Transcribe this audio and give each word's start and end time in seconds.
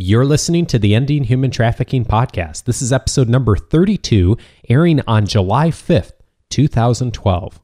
You're 0.00 0.24
listening 0.24 0.64
to 0.66 0.78
the 0.78 0.94
Ending 0.94 1.24
Human 1.24 1.50
Trafficking 1.50 2.04
podcast. 2.04 2.66
This 2.66 2.80
is 2.82 2.92
episode 2.92 3.28
number 3.28 3.56
32, 3.56 4.36
airing 4.68 5.00
on 5.08 5.26
July 5.26 5.70
5th, 5.70 6.12
2012. 6.50 7.60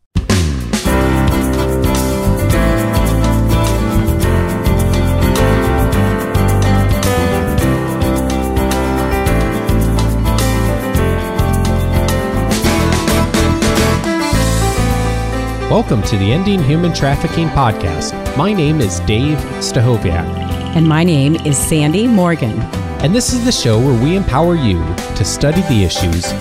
Welcome 15.71 16.03
to 16.03 16.17
the 16.17 16.33
Ending 16.33 16.61
Human 16.65 16.93
Trafficking 16.93 17.47
podcast. 17.51 18.37
My 18.37 18.53
name 18.53 18.81
is 18.81 18.99
Dave 18.99 19.39
Stachowiak. 19.61 20.44
And 20.75 20.89
my 20.89 21.05
name 21.05 21.37
is 21.47 21.57
Sandy 21.57 22.09
Morgan. 22.09 22.61
And 23.01 23.15
this 23.15 23.33
is 23.33 23.45
the 23.45 23.53
show 23.53 23.79
where 23.79 24.03
we 24.03 24.17
empower 24.17 24.57
you 24.57 24.83
to 25.15 25.25
study 25.25 25.61
the 25.63 25.85
issues, 25.85 26.33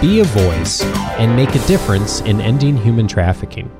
be 0.00 0.18
a 0.18 0.24
voice, 0.24 0.82
and 1.20 1.36
make 1.36 1.54
a 1.54 1.64
difference 1.68 2.20
in 2.22 2.40
ending 2.40 2.76
human 2.76 3.06
trafficking. 3.06 3.70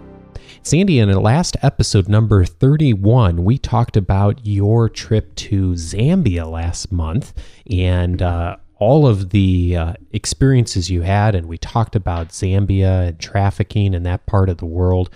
Sandy, 0.62 1.00
in 1.00 1.10
the 1.10 1.18
last 1.18 1.56
episode, 1.60 2.08
number 2.08 2.44
31, 2.44 3.42
we 3.42 3.58
talked 3.58 3.96
about 3.96 4.46
your 4.46 4.88
trip 4.88 5.34
to 5.34 5.72
Zambia 5.72 6.48
last 6.48 6.92
month 6.92 7.34
and 7.68 8.22
uh, 8.22 8.58
all 8.78 9.08
of 9.08 9.30
the 9.30 9.76
uh, 9.76 9.94
experiences 10.12 10.88
you 10.88 11.02
had, 11.02 11.34
and 11.34 11.46
we 11.46 11.58
talked 11.58 11.96
about 11.96 12.28
Zambia 12.28 13.08
and 13.08 13.18
trafficking 13.18 13.92
in 13.92 14.04
that 14.04 14.26
part 14.26 14.50
of 14.50 14.58
the 14.58 14.66
world. 14.66 15.10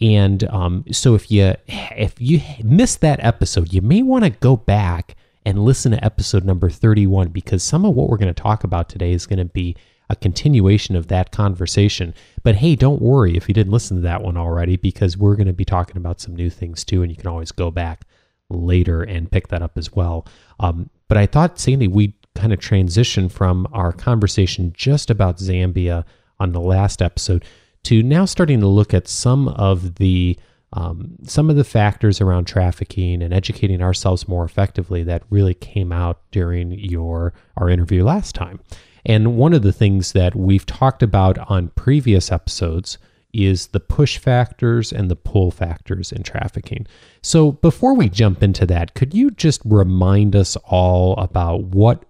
And 0.00 0.44
um, 0.44 0.84
so, 0.92 1.14
if 1.14 1.30
you 1.30 1.54
if 1.68 2.14
you 2.18 2.40
missed 2.62 3.00
that 3.02 3.22
episode, 3.22 3.72
you 3.72 3.82
may 3.82 4.02
want 4.02 4.24
to 4.24 4.30
go 4.30 4.56
back 4.56 5.14
and 5.44 5.64
listen 5.64 5.92
to 5.92 6.04
episode 6.04 6.44
number 6.44 6.70
thirty 6.70 7.06
one 7.06 7.28
because 7.28 7.62
some 7.62 7.84
of 7.84 7.94
what 7.94 8.08
we're 8.08 8.16
going 8.16 8.34
to 8.34 8.42
talk 8.42 8.64
about 8.64 8.88
today 8.88 9.12
is 9.12 9.26
going 9.26 9.38
to 9.38 9.44
be 9.44 9.76
a 10.08 10.16
continuation 10.16 10.96
of 10.96 11.08
that 11.08 11.32
conversation. 11.32 12.14
But 12.42 12.56
hey, 12.56 12.76
don't 12.76 13.02
worry 13.02 13.36
if 13.36 13.46
you 13.46 13.54
didn't 13.54 13.72
listen 13.72 13.98
to 13.98 14.02
that 14.02 14.22
one 14.22 14.36
already 14.36 14.76
because 14.76 15.16
we're 15.16 15.36
going 15.36 15.46
to 15.46 15.52
be 15.52 15.64
talking 15.64 15.96
about 15.96 16.20
some 16.20 16.34
new 16.34 16.50
things 16.50 16.84
too, 16.84 17.02
and 17.02 17.10
you 17.10 17.16
can 17.16 17.28
always 17.28 17.52
go 17.52 17.70
back 17.70 18.04
later 18.48 19.02
and 19.02 19.30
pick 19.30 19.48
that 19.48 19.62
up 19.62 19.76
as 19.76 19.92
well. 19.92 20.26
Um, 20.58 20.90
but 21.08 21.16
I 21.16 21.26
thought, 21.26 21.58
Sandy, 21.58 21.88
we 21.88 22.14
kind 22.34 22.52
of 22.52 22.58
transition 22.58 23.28
from 23.28 23.68
our 23.72 23.92
conversation 23.92 24.72
just 24.74 25.10
about 25.10 25.38
Zambia 25.38 26.04
on 26.38 26.52
the 26.52 26.60
last 26.60 27.02
episode 27.02 27.44
to 27.84 28.02
now 28.02 28.24
starting 28.24 28.60
to 28.60 28.66
look 28.66 28.92
at 28.94 29.08
some 29.08 29.48
of 29.48 29.96
the 29.96 30.38
um, 30.72 31.16
some 31.24 31.50
of 31.50 31.56
the 31.56 31.64
factors 31.64 32.20
around 32.20 32.44
trafficking 32.44 33.22
and 33.22 33.34
educating 33.34 33.82
ourselves 33.82 34.28
more 34.28 34.44
effectively 34.44 35.02
that 35.02 35.24
really 35.28 35.54
came 35.54 35.90
out 35.92 36.20
during 36.30 36.70
your 36.72 37.32
our 37.56 37.68
interview 37.68 38.04
last 38.04 38.34
time. 38.34 38.60
And 39.04 39.36
one 39.36 39.52
of 39.52 39.62
the 39.62 39.72
things 39.72 40.12
that 40.12 40.36
we've 40.36 40.66
talked 40.66 41.02
about 41.02 41.38
on 41.50 41.68
previous 41.70 42.30
episodes 42.30 42.98
is 43.32 43.68
the 43.68 43.80
push 43.80 44.18
factors 44.18 44.92
and 44.92 45.10
the 45.10 45.16
pull 45.16 45.50
factors 45.50 46.12
in 46.12 46.22
trafficking. 46.22 46.86
So 47.22 47.52
before 47.52 47.94
we 47.94 48.08
jump 48.08 48.42
into 48.42 48.66
that, 48.66 48.94
could 48.94 49.14
you 49.14 49.30
just 49.30 49.62
remind 49.64 50.34
us 50.34 50.56
all 50.64 51.16
about 51.16 51.64
what 51.64 52.04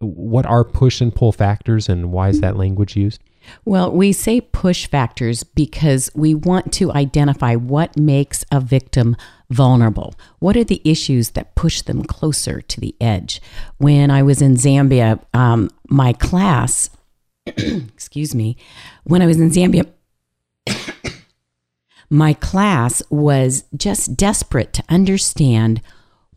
what 0.00 0.44
are 0.46 0.64
push 0.64 1.00
and 1.00 1.14
pull 1.14 1.30
factors 1.30 1.88
and 1.88 2.10
why 2.10 2.28
is 2.28 2.40
that 2.40 2.56
language 2.56 2.96
used? 2.96 3.22
Well, 3.64 3.90
we 3.92 4.12
say 4.12 4.40
push 4.40 4.86
factors 4.86 5.44
because 5.44 6.10
we 6.14 6.34
want 6.34 6.72
to 6.74 6.92
identify 6.92 7.54
what 7.54 7.96
makes 7.96 8.44
a 8.50 8.60
victim 8.60 9.16
vulnerable. 9.50 10.14
What 10.38 10.56
are 10.56 10.64
the 10.64 10.80
issues 10.84 11.30
that 11.30 11.54
push 11.54 11.82
them 11.82 12.04
closer 12.04 12.60
to 12.60 12.80
the 12.80 12.94
edge? 13.00 13.40
When 13.78 14.10
I 14.10 14.22
was 14.22 14.42
in 14.42 14.54
Zambia, 14.54 15.22
um, 15.34 15.70
my 15.88 16.12
class, 16.12 16.90
excuse 17.46 18.34
me, 18.34 18.56
when 19.04 19.22
I 19.22 19.26
was 19.26 19.40
in 19.40 19.50
Zambia, 19.50 19.86
my 22.10 22.34
class 22.34 23.02
was 23.10 23.64
just 23.76 24.16
desperate 24.16 24.72
to 24.74 24.84
understand 24.88 25.80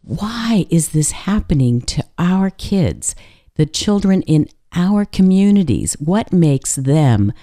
why 0.01 0.67
is 0.69 0.89
this 0.89 1.11
happening 1.11 1.81
to 1.81 2.03
our 2.19 2.51
kids 2.51 3.15
the 3.55 3.65
children 3.65 4.21
in 4.23 4.47
our 4.75 5.05
communities, 5.05 5.93
what 5.99 6.33
makes 6.33 6.75
them 6.75 7.33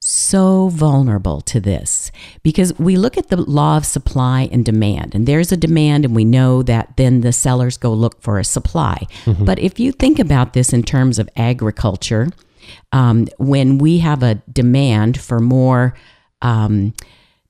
so 0.00 0.68
vulnerable 0.68 1.40
to 1.42 1.60
this? 1.60 2.10
Because 2.42 2.78
we 2.78 2.96
look 2.96 3.18
at 3.18 3.28
the 3.28 3.36
law 3.36 3.76
of 3.76 3.84
supply 3.84 4.48
and 4.50 4.64
demand, 4.64 5.14
and 5.14 5.26
there's 5.26 5.52
a 5.52 5.56
demand, 5.56 6.04
and 6.04 6.14
we 6.14 6.24
know 6.24 6.62
that 6.62 6.96
then 6.96 7.20
the 7.20 7.32
sellers 7.32 7.76
go 7.76 7.92
look 7.92 8.20
for 8.22 8.38
a 8.38 8.44
supply. 8.44 9.06
Mm-hmm. 9.24 9.44
But 9.44 9.58
if 9.58 9.78
you 9.78 9.92
think 9.92 10.18
about 10.18 10.52
this 10.52 10.72
in 10.72 10.82
terms 10.82 11.18
of 11.18 11.28
agriculture, 11.36 12.28
um, 12.92 13.26
when 13.38 13.78
we 13.78 13.98
have 13.98 14.22
a 14.22 14.36
demand 14.50 15.20
for 15.20 15.40
more 15.40 15.94
um, 16.40 16.94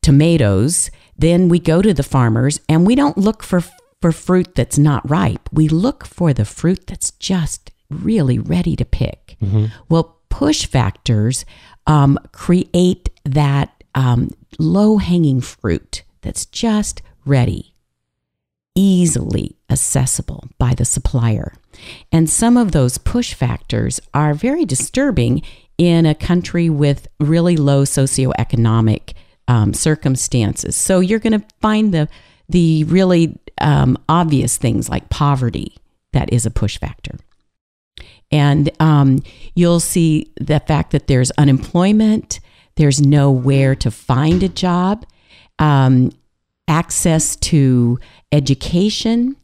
tomatoes, 0.02 0.90
then 1.16 1.48
we 1.48 1.58
go 1.58 1.82
to 1.82 1.92
the 1.92 2.02
farmers 2.02 2.60
and 2.68 2.86
we 2.86 2.94
don't 2.94 3.18
look 3.18 3.42
for 3.42 3.62
for 4.00 4.12
fruit 4.12 4.54
that's 4.54 4.78
not 4.78 5.08
ripe. 5.08 5.46
We 5.52 5.68
look 5.68 6.06
for 6.06 6.32
the 6.32 6.46
fruit 6.46 6.86
that's 6.86 7.10
just 7.12 7.70
really 7.90 8.38
ready 8.38 8.76
to 8.76 8.84
pick. 8.84 9.36
Mm-hmm. 9.42 9.66
Well, 9.88 10.18
push 10.28 10.66
factors 10.66 11.44
um, 11.86 12.18
create 12.32 13.08
that 13.24 13.84
um, 13.94 14.30
low 14.58 14.98
hanging 14.98 15.40
fruit 15.40 16.02
that's 16.22 16.46
just 16.46 17.02
ready, 17.24 17.74
easily 18.74 19.56
accessible 19.68 20.48
by 20.58 20.74
the 20.74 20.84
supplier. 20.84 21.52
And 22.12 22.28
some 22.28 22.56
of 22.56 22.72
those 22.72 22.98
push 22.98 23.34
factors 23.34 24.00
are 24.14 24.34
very 24.34 24.64
disturbing 24.64 25.42
in 25.78 26.06
a 26.06 26.14
country 26.14 26.68
with 26.68 27.08
really 27.18 27.56
low 27.56 27.84
socioeconomic 27.84 29.14
um, 29.48 29.72
circumstances. 29.74 30.76
So 30.76 31.00
you're 31.00 31.18
going 31.18 31.40
to 31.40 31.46
find 31.60 31.92
the 31.92 32.08
the 32.48 32.82
really 32.84 33.38
um, 33.60 33.96
obvious 34.08 34.56
things 34.56 34.88
like 34.88 35.08
poverty 35.08 35.76
that 36.12 36.32
is 36.32 36.44
a 36.46 36.50
push 36.50 36.78
factor. 36.78 37.16
And 38.32 38.70
um, 38.80 39.22
you'll 39.54 39.80
see 39.80 40.32
the 40.40 40.60
fact 40.60 40.92
that 40.92 41.06
there's 41.06 41.30
unemployment, 41.32 42.40
there's 42.76 43.00
nowhere 43.00 43.74
to 43.76 43.90
find 43.90 44.42
a 44.42 44.48
job, 44.48 45.04
um, 45.58 46.12
access 46.68 47.36
to 47.36 47.98
education. 48.30 49.36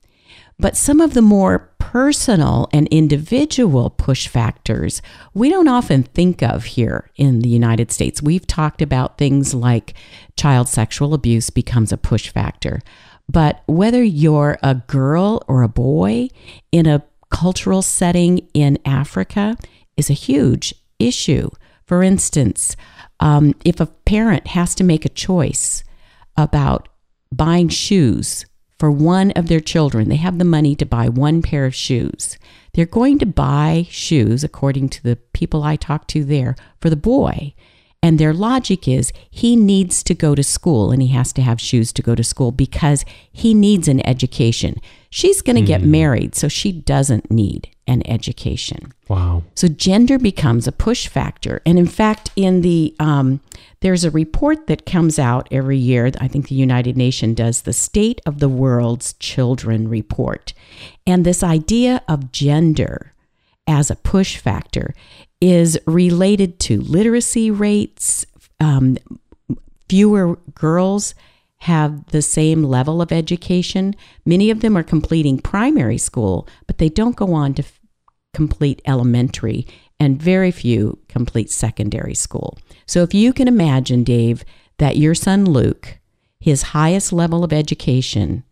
But 0.59 0.77
some 0.77 1.01
of 1.01 1.15
the 1.15 1.23
more 1.23 1.71
personal 1.79 2.69
and 2.73 2.89
individual 2.89 3.91
push 3.91 4.27
factors 4.27 5.01
we 5.35 5.49
don't 5.49 5.69
often 5.69 6.03
think 6.03 6.43
of 6.43 6.65
here 6.65 7.11
in 7.17 7.41
the 7.41 7.49
United 7.49 7.93
States. 7.93 8.21
We've 8.21 8.47
talked 8.47 8.83
about 8.83 9.19
things 9.19 9.55
like 9.55 9.95
child 10.37 10.69
sexual 10.69 11.15
abuse 11.15 11.51
becomes 11.51 11.93
a 11.93 11.97
push 11.97 12.29
factor. 12.29 12.81
But 13.29 13.63
whether 13.67 14.03
you're 14.03 14.59
a 14.63 14.75
girl 14.75 15.43
or 15.47 15.63
a 15.63 15.69
boy 15.69 16.29
in 16.73 16.87
a 16.87 17.05
cultural 17.31 17.83
setting 17.83 18.49
in 18.55 18.79
Africa 18.85 19.57
is 19.97 20.11
a 20.11 20.15
huge 20.15 20.75
issue. 20.99 21.51
For 21.87 22.03
instance, 22.03 22.77
um, 23.21 23.55
if 23.65 23.81
a 23.81 23.87
parent 23.87 24.49
has 24.49 24.75
to 24.77 24.85
make 24.85 25.05
a 25.05 25.11
choice 25.11 25.85
about 26.37 26.89
buying 27.33 27.69
shoes 27.69 28.45
for 28.79 28.91
one 28.91 29.31
of 29.33 29.49
their 29.49 29.61
children, 29.61 30.09
they 30.09 30.17
have 30.17 30.39
the 30.39 30.45
money 30.45 30.75
to 30.77 30.85
buy 30.85 31.09
one 31.09 31.43
pair 31.43 31.65
of 31.65 31.75
shoes. 31.75 32.39
They're 32.75 32.85
going 32.85 33.19
to 33.21 33.27
buy 33.27 33.87
shoes, 33.89 34.45
according 34.45 34.91
to 34.91 35.03
the 35.03 35.17
people 35.17 35.63
I 35.63 35.77
talked 35.77 36.09
to 36.09 36.25
there, 36.25 36.57
for 36.81 36.91
the 36.91 36.97
boy. 36.97 37.55
And 38.03 38.19
their 38.19 38.33
logic 38.33 38.87
is 38.87 39.13
he 39.31 39.57
needs 39.57 40.03
to 40.05 40.15
go 40.15 40.35
to 40.35 40.43
school 40.43 40.93
and 40.93 41.03
he 41.03 41.09
has 41.09 41.33
to 41.33 41.43
have 41.43 41.61
shoes 41.61 41.93
to 41.95 42.03
go 42.03 42.15
to 42.15 42.23
school 42.23 42.53
because 42.53 43.05
he 43.33 43.53
needs 43.53 43.89
an 43.89 44.07
education. 44.07 44.81
She's 45.11 45.43
going 45.43 45.57
to 45.57 45.63
mm. 45.63 45.67
get 45.67 45.81
hmm. 45.81 45.91
married, 45.91 46.35
so 46.35 46.47
she 46.47 46.73
doesn't 46.73 47.31
need 47.31 47.71
an 47.87 48.07
education. 48.07 48.93
Wow. 49.09 49.45
So 49.55 49.69
gender 49.69 50.19
becomes 50.19 50.67
a 50.67 50.73
push 50.73 51.09
factor. 51.09 51.63
And 51.65 51.79
in 51.79 51.87
fact, 51.87 52.31
in 52.37 52.61
the 52.61 52.95
um, 52.99 53.41
there's 53.81 54.05
a 54.05 54.11
report 54.11 54.67
that 54.67 54.87
comes 54.87 55.19
out 55.19 55.49
every 55.51 55.79
year. 55.79 56.11
I 56.21 56.29
think 56.29 56.49
the 56.49 56.55
United 56.55 56.97
Nations 56.97 57.37
does 57.37 57.63
the 57.63 57.73
State 57.73 58.21
of 58.27 58.41
the 58.41 58.49
World's 58.49 59.15
Children 59.15 59.89
report. 59.89 60.53
And 61.07 61.25
this 61.25 61.43
idea 61.43 62.03
of 62.09 62.33
gender 62.33 63.13
as 63.67 63.91
a 63.91 63.97
push 63.97 64.37
factor 64.37 64.95
is 65.41 65.79
related 65.87 66.59
to 66.61 66.81
literacy 66.81 67.51
rates. 67.51 68.27
Um, 68.61 68.97
fewer 69.89 70.37
girls 70.55 71.15
have 71.59 72.07
the 72.07 72.23
same 72.23 72.63
level 72.63 73.01
of 73.03 73.13
education. 73.13 73.95
Many 74.25 74.51
of 74.51 74.61
them 74.61 74.77
are 74.77 74.83
completing 74.83 75.39
primary 75.39 75.99
school, 75.99 76.47
but 76.67 76.79
they 76.79 76.89
don't 76.89 77.17
go 77.17 77.33
on 77.35 77.55
to 77.55 77.63
f- 77.63 77.81
complete 78.35 78.83
elementary, 78.87 79.67
and 79.99 80.21
very 80.21 80.51
few 80.51 80.99
complete 81.09 81.51
secondary 81.51 82.15
school. 82.15 82.59
So 82.85 83.03
if 83.03 83.15
you 83.15 83.33
can 83.33 83.49
imagine, 83.49 84.05
Dave, 84.05 84.45
that 84.79 84.99
your 84.99 85.15
son 85.15 85.47
Luke, 85.47 85.99
his 86.39 86.63
highest 86.63 87.13
level 87.15 87.43
of 87.43 87.53
education 87.53 88.45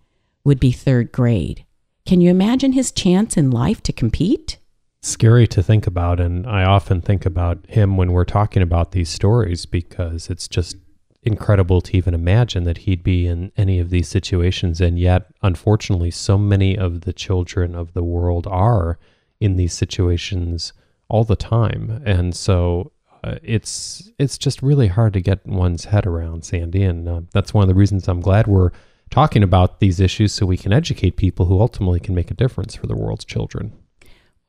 would 0.42 0.58
be 0.58 0.72
third 0.72 1.12
grade. 1.12 1.64
can 2.06 2.20
you 2.20 2.30
imagine 2.30 2.72
his 2.72 2.92
chance 2.92 3.36
in 3.36 3.50
life 3.50 3.82
to 3.82 3.92
compete? 3.92 4.58
Scary 5.04 5.46
to 5.48 5.62
think 5.62 5.86
about. 5.86 6.18
And 6.18 6.46
I 6.46 6.64
often 6.64 7.02
think 7.02 7.26
about 7.26 7.66
him 7.68 7.98
when 7.98 8.12
we're 8.12 8.24
talking 8.24 8.62
about 8.62 8.92
these 8.92 9.10
stories 9.10 9.66
because 9.66 10.30
it's 10.30 10.48
just 10.48 10.78
incredible 11.22 11.82
to 11.82 11.94
even 11.94 12.14
imagine 12.14 12.64
that 12.64 12.78
he'd 12.78 13.02
be 13.02 13.26
in 13.26 13.52
any 13.54 13.78
of 13.78 13.90
these 13.90 14.08
situations. 14.08 14.80
And 14.80 14.98
yet, 14.98 15.26
unfortunately, 15.42 16.10
so 16.10 16.38
many 16.38 16.74
of 16.78 17.02
the 17.02 17.12
children 17.12 17.74
of 17.74 17.92
the 17.92 18.02
world 18.02 18.46
are 18.46 18.98
in 19.40 19.56
these 19.56 19.74
situations 19.74 20.72
all 21.08 21.24
the 21.24 21.36
time. 21.36 22.02
And 22.06 22.34
so 22.34 22.90
uh, 23.22 23.36
it's 23.42 24.10
it's 24.18 24.38
just 24.38 24.62
really 24.62 24.88
hard 24.88 25.12
to 25.12 25.20
get 25.20 25.44
one's 25.44 25.84
head 25.84 26.06
around, 26.06 26.46
Sandy. 26.46 26.82
And 26.82 27.06
uh, 27.06 27.20
that's 27.30 27.52
one 27.52 27.60
of 27.60 27.68
the 27.68 27.74
reasons 27.74 28.08
I'm 28.08 28.22
glad 28.22 28.46
we're 28.46 28.70
talking 29.10 29.42
about 29.42 29.80
these 29.80 30.00
issues 30.00 30.32
so 30.32 30.46
we 30.46 30.56
can 30.56 30.72
educate 30.72 31.18
people 31.18 31.44
who 31.44 31.60
ultimately 31.60 32.00
can 32.00 32.14
make 32.14 32.30
a 32.30 32.34
difference 32.34 32.74
for 32.74 32.86
the 32.86 32.96
world's 32.96 33.26
children. 33.26 33.74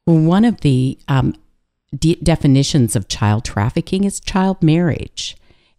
One 0.05 0.45
of 0.45 0.61
the 0.61 0.97
um, 1.07 1.35
de- 1.97 2.15
definitions 2.15 2.95
of 2.95 3.07
child 3.07 3.43
trafficking 3.43 4.03
is 4.03 4.19
child 4.19 4.61
marriage. 4.61 5.35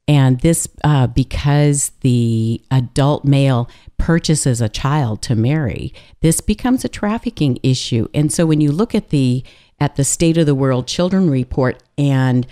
And 0.09 0.41
this, 0.41 0.69
uh, 0.85 1.09
because 1.09 1.91
the 2.01 2.61
adult 2.71 3.25
male 3.25 3.69
purchases 3.99 4.61
a 4.61 4.69
child 4.69 5.23
to 5.23 5.35
marry, 5.35 5.93
this 6.21 6.41
becomes 6.41 6.85
a 6.85 6.89
trafficking 6.89 7.59
issue. 7.63 8.09
And 8.15 8.33
so 8.33 8.47
when 8.47 8.61
you 8.61 8.71
look 8.71 8.95
at 8.95 9.11
the 9.11 9.43
at 9.79 9.97
the 9.97 10.05
State 10.05 10.39
of 10.39 10.47
the 10.47 10.55
World 10.55 10.87
Children 10.87 11.29
Report 11.29 11.83
and 11.99 12.47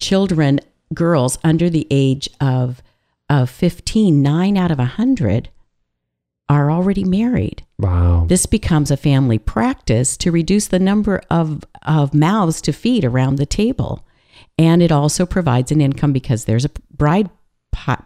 children, 0.00 0.60
girls 0.92 1.38
under 1.44 1.70
the 1.70 1.86
age 1.90 2.28
of 2.40 2.82
of 3.30 3.48
15, 3.48 4.20
nine 4.20 4.56
out 4.56 4.70
of 4.70 4.78
a 4.78 4.84
hundred 4.84 5.48
are 6.48 6.70
already 6.70 7.04
married. 7.04 7.64
Wow. 7.78 8.26
This 8.28 8.46
becomes 8.46 8.90
a 8.90 8.96
family 8.96 9.38
practice 9.38 10.16
to 10.18 10.30
reduce 10.30 10.68
the 10.68 10.78
number 10.78 11.22
of, 11.30 11.64
of 11.82 12.14
mouths 12.14 12.60
to 12.62 12.72
feed 12.72 13.04
around 13.04 13.36
the 13.36 13.46
table. 13.46 14.06
And 14.58 14.82
it 14.82 14.92
also 14.92 15.26
provides 15.26 15.72
an 15.72 15.80
income 15.80 16.12
because 16.12 16.44
there's 16.44 16.64
a 16.64 16.70
bride 16.90 17.30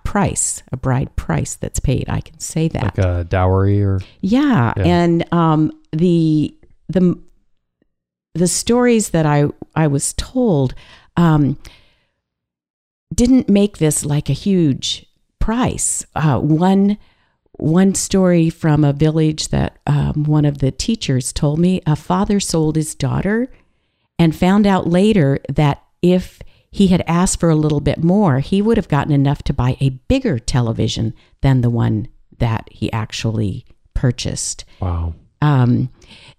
price, 0.05 0.62
a 0.73 0.76
bride 0.76 1.14
price 1.17 1.55
that's 1.55 1.81
paid. 1.81 2.08
I 2.08 2.20
can 2.20 2.38
say 2.40 2.69
that. 2.69 2.96
Like 2.96 2.99
a 2.99 3.25
dowry 3.25 3.82
or 3.82 4.00
yeah, 4.20 4.73
yeah. 4.76 4.85
and 4.85 5.32
um, 5.32 5.73
the 5.93 6.56
the 6.88 7.20
the 8.35 8.49
stories 8.49 9.11
that 9.11 9.26
I 9.26 9.46
I 9.75 9.87
was 9.87 10.14
told 10.14 10.75
um, 11.17 11.58
didn't 13.14 13.49
make 13.49 13.79
this 13.79 14.05
like 14.05 14.31
a 14.31 14.35
huge 14.35 15.06
price. 15.38 16.05
Uh, 16.14 16.38
one 16.38 16.99
one 17.58 17.94
story 17.94 18.50
from 18.50 18.84
a 18.84 18.93
village 18.93 19.49
that 19.49 19.78
um, 19.87 20.25
one 20.25 20.44
of 20.44 20.58
the 20.58 20.70
teachers 20.70 21.32
told 21.32 21.58
me: 21.58 21.82
a 21.87 21.96
father 21.96 22.40
sold 22.40 22.76
his 22.76 22.94
daughter, 22.94 23.50
and 24.19 24.34
found 24.34 24.66
out 24.66 24.87
later 24.87 25.38
that 25.49 25.82
if 26.02 26.40
he 26.70 26.88
had 26.88 27.02
asked 27.06 27.40
for 27.40 27.50
a 27.50 27.56
little 27.56 27.81
bit 27.81 28.02
more, 28.02 28.40
he 28.40 28.62
would 28.62 28.76
have 28.76 28.88
gotten 28.88 29.12
enough 29.12 29.43
to 29.44 29.52
buy 29.52 29.76
a 29.81 29.90
bigger 30.08 30.38
television 30.38 31.14
than 31.40 31.60
the 31.60 31.70
one 31.70 32.08
that 32.38 32.69
he 32.70 32.93
actually 32.93 33.64
purchased. 33.94 34.64
Wow. 34.81 35.14
Um, 35.40 35.90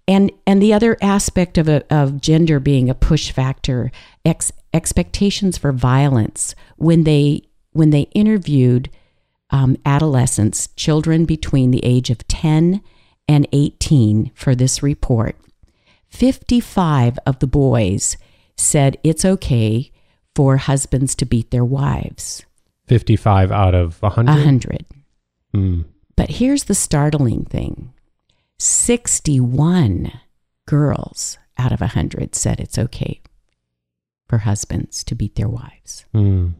and 0.06 0.30
and 0.46 0.62
the 0.62 0.72
other 0.72 0.96
aspect 1.02 1.58
of 1.58 1.68
a, 1.68 1.82
of 1.94 2.20
gender 2.20 2.60
being 2.60 2.88
a 2.90 2.94
push 2.94 3.30
factor, 3.30 3.90
ex, 4.24 4.52
expectations 4.72 5.58
for 5.58 5.72
violence. 5.72 6.54
When 6.76 7.04
they 7.04 7.42
when 7.72 7.90
they 7.90 8.02
interviewed 8.14 8.90
um, 9.50 9.76
adolescents, 9.84 10.68
children 10.76 11.24
between 11.24 11.70
the 11.70 11.84
age 11.84 12.10
of 12.10 12.26
ten 12.28 12.82
and 13.28 13.46
eighteen, 13.52 14.30
for 14.34 14.54
this 14.54 14.82
report, 14.82 15.36
fifty 16.08 16.60
five 16.60 17.18
of 17.26 17.38
the 17.38 17.46
boys 17.46 18.16
said 18.56 18.96
it's 19.02 19.24
okay 19.24 19.90
for 20.34 20.58
husbands 20.58 21.14
to 21.16 21.24
beat 21.24 21.50
their 21.50 21.64
wives. 21.64 22.44
55 22.86 23.52
out 23.52 23.74
of 23.74 24.02
100? 24.02 24.32
100. 24.34 24.86
Mm. 25.54 25.84
But 26.16 26.28
here's 26.28 26.64
the 26.64 26.74
startling 26.74 27.44
thing 27.44 27.92
61 28.58 30.12
girls 30.66 31.38
out 31.56 31.72
of 31.72 31.80
100 31.80 32.34
said 32.34 32.60
it's 32.60 32.78
okay 32.78 33.20
for 34.28 34.38
husbands 34.38 35.04
to 35.04 35.14
beat 35.14 35.36
their 35.36 35.48
wives. 35.48 36.04
Mm. 36.14 36.54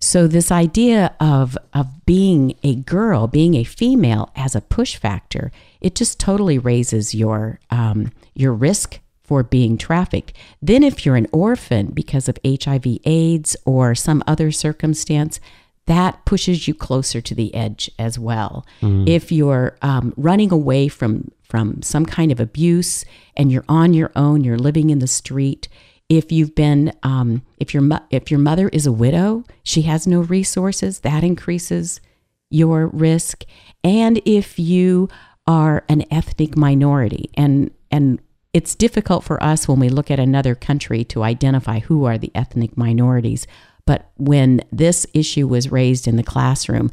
So 0.00 0.26
this 0.26 0.50
idea 0.50 1.14
of 1.20 1.56
of 1.74 2.06
being 2.06 2.54
a 2.62 2.74
girl, 2.74 3.26
being 3.26 3.54
a 3.54 3.64
female 3.64 4.30
as 4.34 4.54
a 4.54 4.60
push 4.60 4.96
factor, 4.96 5.52
it 5.80 5.94
just 5.94 6.18
totally 6.18 6.58
raises 6.58 7.14
your 7.14 7.60
um, 7.70 8.10
your 8.34 8.54
risk 8.54 9.00
for 9.22 9.42
being 9.42 9.78
trafficked. 9.78 10.32
Then, 10.60 10.82
if 10.82 11.04
you're 11.06 11.16
an 11.16 11.28
orphan 11.32 11.92
because 11.92 12.28
of 12.28 12.38
HIV, 12.44 12.98
AIDS, 13.04 13.56
or 13.64 13.94
some 13.94 14.24
other 14.26 14.50
circumstance, 14.50 15.38
that 15.86 16.24
pushes 16.24 16.66
you 16.66 16.74
closer 16.74 17.20
to 17.20 17.34
the 17.34 17.54
edge 17.54 17.90
as 17.98 18.18
well. 18.18 18.66
Mm. 18.80 19.08
If 19.08 19.30
you're 19.30 19.76
um, 19.82 20.14
running 20.16 20.50
away 20.50 20.88
from 20.88 21.30
from 21.42 21.82
some 21.82 22.06
kind 22.06 22.32
of 22.32 22.40
abuse 22.40 23.04
and 23.36 23.52
you're 23.52 23.64
on 23.68 23.92
your 23.92 24.12
own, 24.16 24.44
you're 24.44 24.58
living 24.58 24.90
in 24.90 25.00
the 25.00 25.06
street. 25.06 25.68
If 26.10 26.30
you've 26.32 26.54
been, 26.54 26.92
um, 27.04 27.42
if 27.58 27.72
your 27.72 27.88
if 28.10 28.30
your 28.30 28.40
mother 28.40 28.68
is 28.68 28.84
a 28.84 28.92
widow, 28.92 29.44
she 29.62 29.82
has 29.82 30.06
no 30.06 30.20
resources, 30.20 31.00
that 31.00 31.24
increases 31.24 32.00
your 32.50 32.88
risk. 32.88 33.44
And 33.82 34.20
if 34.26 34.58
you 34.58 35.08
are 35.46 35.84
an 35.88 36.04
ethnic 36.10 36.56
minority, 36.56 37.30
and 37.34 37.70
and 37.90 38.20
it's 38.52 38.74
difficult 38.74 39.22
for 39.22 39.42
us 39.42 39.68
when 39.68 39.78
we 39.78 39.88
look 39.88 40.10
at 40.10 40.18
another 40.18 40.56
country 40.56 41.04
to 41.04 41.22
identify 41.22 41.78
who 41.78 42.04
are 42.04 42.18
the 42.18 42.32
ethnic 42.34 42.76
minorities. 42.76 43.46
But 43.86 44.10
when 44.16 44.62
this 44.72 45.06
issue 45.14 45.46
was 45.46 45.72
raised 45.72 46.08
in 46.08 46.16
the 46.16 46.22
classroom, 46.22 46.90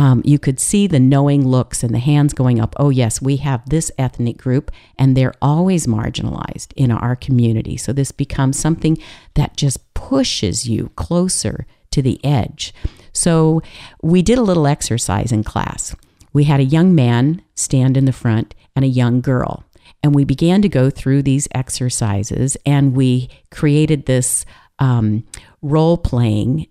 um, 0.00 0.22
you 0.24 0.38
could 0.38 0.58
see 0.58 0.86
the 0.86 0.98
knowing 0.98 1.46
looks 1.46 1.82
and 1.82 1.94
the 1.94 1.98
hands 1.98 2.32
going 2.32 2.58
up. 2.58 2.74
Oh, 2.78 2.88
yes, 2.88 3.20
we 3.20 3.36
have 3.36 3.68
this 3.68 3.92
ethnic 3.98 4.38
group, 4.38 4.70
and 4.98 5.14
they're 5.14 5.34
always 5.42 5.86
marginalized 5.86 6.72
in 6.74 6.90
our 6.90 7.14
community. 7.14 7.76
So 7.76 7.92
this 7.92 8.10
becomes 8.10 8.58
something 8.58 8.96
that 9.34 9.58
just 9.58 9.92
pushes 9.92 10.66
you 10.66 10.90
closer 10.96 11.66
to 11.90 12.00
the 12.00 12.18
edge. 12.24 12.72
So 13.12 13.60
we 14.02 14.22
did 14.22 14.38
a 14.38 14.42
little 14.42 14.66
exercise 14.66 15.32
in 15.32 15.44
class. 15.44 15.94
We 16.32 16.44
had 16.44 16.60
a 16.60 16.64
young 16.64 16.94
man 16.94 17.42
stand 17.54 17.98
in 17.98 18.06
the 18.06 18.12
front 18.12 18.54
and 18.74 18.86
a 18.86 18.88
young 18.88 19.20
girl. 19.20 19.64
And 20.02 20.14
we 20.14 20.24
began 20.24 20.62
to 20.62 20.68
go 20.70 20.88
through 20.88 21.24
these 21.24 21.46
exercises 21.54 22.56
and 22.64 22.96
we 22.96 23.28
created 23.50 24.06
this 24.06 24.46
um, 24.78 25.24
role 25.60 25.98
playing 25.98 26.68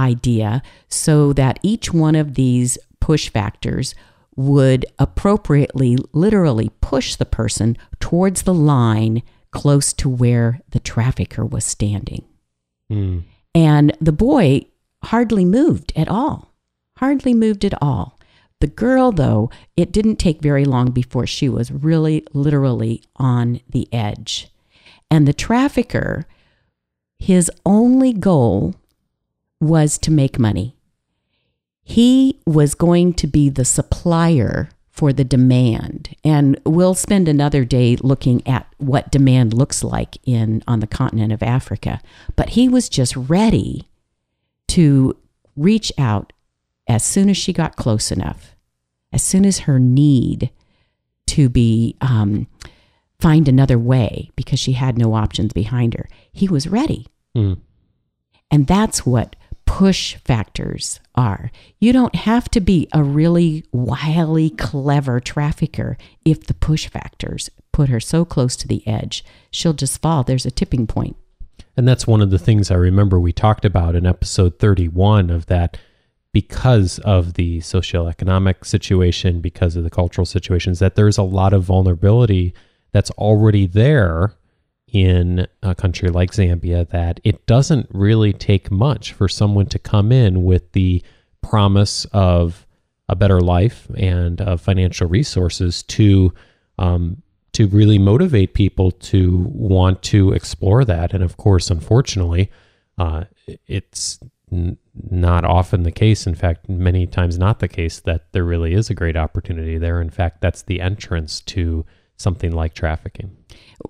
idea 0.00 0.62
so 0.88 1.32
that 1.34 1.58
each 1.62 1.92
one 1.92 2.14
of 2.14 2.34
these 2.34 2.78
push 3.00 3.28
factors 3.28 3.94
would 4.36 4.86
appropriately, 4.98 5.96
literally 6.12 6.70
push 6.80 7.16
the 7.16 7.26
person 7.26 7.76
towards 7.98 8.42
the 8.42 8.54
line 8.54 9.22
close 9.50 9.92
to 9.92 10.08
where 10.08 10.60
the 10.70 10.80
trafficker 10.80 11.44
was 11.44 11.64
standing. 11.64 12.24
Mm. 12.90 13.24
And 13.54 13.96
the 14.00 14.12
boy 14.12 14.66
hardly 15.04 15.44
moved 15.44 15.92
at 15.96 16.08
all, 16.08 16.52
hardly 16.98 17.34
moved 17.34 17.64
at 17.64 17.74
all. 17.82 18.18
The 18.60 18.66
girl, 18.66 19.10
though, 19.10 19.50
it 19.76 19.90
didn't 19.90 20.16
take 20.16 20.42
very 20.42 20.64
long 20.64 20.90
before 20.90 21.26
she 21.26 21.48
was 21.48 21.72
really 21.72 22.26
literally 22.32 23.02
on 23.16 23.60
the 23.68 23.88
edge. 23.92 24.48
And 25.10 25.26
the 25.26 25.32
trafficker, 25.32 26.26
his 27.18 27.50
only 27.64 28.12
goal 28.12 28.74
was 29.60 29.98
to 29.98 30.10
make 30.10 30.38
money. 30.38 30.76
He 31.82 32.40
was 32.46 32.74
going 32.74 33.14
to 33.14 33.26
be 33.26 33.48
the 33.48 33.64
supplier 33.64 34.70
for 34.90 35.12
the 35.12 35.24
demand. 35.24 36.14
And 36.24 36.60
we'll 36.64 36.94
spend 36.94 37.28
another 37.28 37.64
day 37.64 37.96
looking 37.96 38.46
at 38.46 38.66
what 38.78 39.10
demand 39.10 39.54
looks 39.54 39.82
like 39.82 40.18
in 40.24 40.62
on 40.68 40.80
the 40.80 40.86
continent 40.86 41.32
of 41.32 41.42
Africa. 41.42 42.00
But 42.36 42.50
he 42.50 42.68
was 42.68 42.88
just 42.88 43.16
ready 43.16 43.88
to 44.68 45.16
reach 45.56 45.92
out 45.98 46.32
as 46.86 47.04
soon 47.04 47.30
as 47.30 47.36
she 47.36 47.52
got 47.52 47.76
close 47.76 48.10
enough, 48.10 48.54
as 49.12 49.22
soon 49.22 49.44
as 49.44 49.60
her 49.60 49.78
need 49.78 50.50
to 51.28 51.48
be 51.48 51.96
um, 52.00 52.46
find 53.20 53.48
another 53.48 53.78
way 53.78 54.30
because 54.34 54.58
she 54.58 54.72
had 54.72 54.98
no 54.98 55.14
options 55.14 55.52
behind 55.52 55.94
her, 55.94 56.08
he 56.32 56.48
was 56.48 56.66
ready. 56.66 57.06
Mm. 57.36 57.58
And 58.50 58.66
that's 58.66 59.06
what 59.06 59.36
push 59.80 60.16
factors 60.26 61.00
are. 61.14 61.50
You 61.78 61.94
don't 61.94 62.14
have 62.14 62.50
to 62.50 62.60
be 62.60 62.86
a 62.92 63.02
really 63.02 63.64
wily, 63.72 64.50
clever 64.50 65.20
trafficker 65.20 65.96
if 66.22 66.46
the 66.46 66.52
push 66.52 66.86
factors 66.86 67.48
put 67.72 67.88
her 67.88 67.98
so 67.98 68.26
close 68.26 68.56
to 68.56 68.68
the 68.68 68.86
edge, 68.86 69.24
she'll 69.50 69.72
just 69.72 70.02
fall. 70.02 70.22
There's 70.22 70.44
a 70.44 70.50
tipping 70.50 70.86
point. 70.86 71.16
And 71.78 71.88
that's 71.88 72.06
one 72.06 72.20
of 72.20 72.28
the 72.28 72.38
things 72.38 72.70
I 72.70 72.74
remember 72.74 73.18
we 73.18 73.32
talked 73.32 73.64
about 73.64 73.94
in 73.94 74.04
episode 74.04 74.58
31 74.58 75.30
of 75.30 75.46
that 75.46 75.78
because 76.34 76.98
of 76.98 77.32
the 77.32 77.60
socioeconomic 77.60 78.66
situation, 78.66 79.40
because 79.40 79.76
of 79.76 79.84
the 79.84 79.88
cultural 79.88 80.26
situations, 80.26 80.78
that 80.80 80.94
there's 80.94 81.16
a 81.16 81.22
lot 81.22 81.54
of 81.54 81.64
vulnerability 81.64 82.52
that's 82.92 83.10
already 83.12 83.66
there 83.66 84.34
in 84.92 85.46
a 85.62 85.74
country 85.74 86.08
like 86.08 86.32
Zambia 86.32 86.88
that 86.90 87.20
it 87.24 87.46
doesn't 87.46 87.88
really 87.92 88.32
take 88.32 88.70
much 88.70 89.12
for 89.12 89.28
someone 89.28 89.66
to 89.66 89.78
come 89.78 90.12
in 90.12 90.42
with 90.44 90.72
the 90.72 91.02
promise 91.42 92.04
of 92.12 92.66
a 93.08 93.16
better 93.16 93.40
life 93.40 93.88
and 93.96 94.40
financial 94.60 95.08
resources 95.08 95.82
to 95.84 96.32
um, 96.78 97.22
to 97.52 97.66
really 97.66 97.98
motivate 97.98 98.54
people 98.54 98.90
to 98.92 99.38
want 99.52 100.02
to 100.02 100.32
explore 100.32 100.84
that. 100.84 101.12
And 101.12 101.22
of 101.22 101.36
course, 101.36 101.70
unfortunately, 101.70 102.50
uh, 102.96 103.24
it's 103.66 104.20
n- 104.52 104.78
not 105.10 105.44
often 105.44 105.82
the 105.82 105.90
case. 105.90 106.26
In 106.26 106.34
fact, 106.34 106.68
many 106.68 107.06
times 107.06 107.38
not 107.38 107.58
the 107.58 107.68
case 107.68 108.00
that 108.00 108.32
there 108.32 108.44
really 108.44 108.74
is 108.74 108.88
a 108.88 108.94
great 108.94 109.16
opportunity 109.16 109.78
there. 109.78 110.00
In 110.00 110.10
fact, 110.10 110.40
that's 110.40 110.62
the 110.62 110.80
entrance 110.80 111.40
to 111.42 111.84
something 112.16 112.52
like 112.52 112.74
trafficking. 112.74 113.36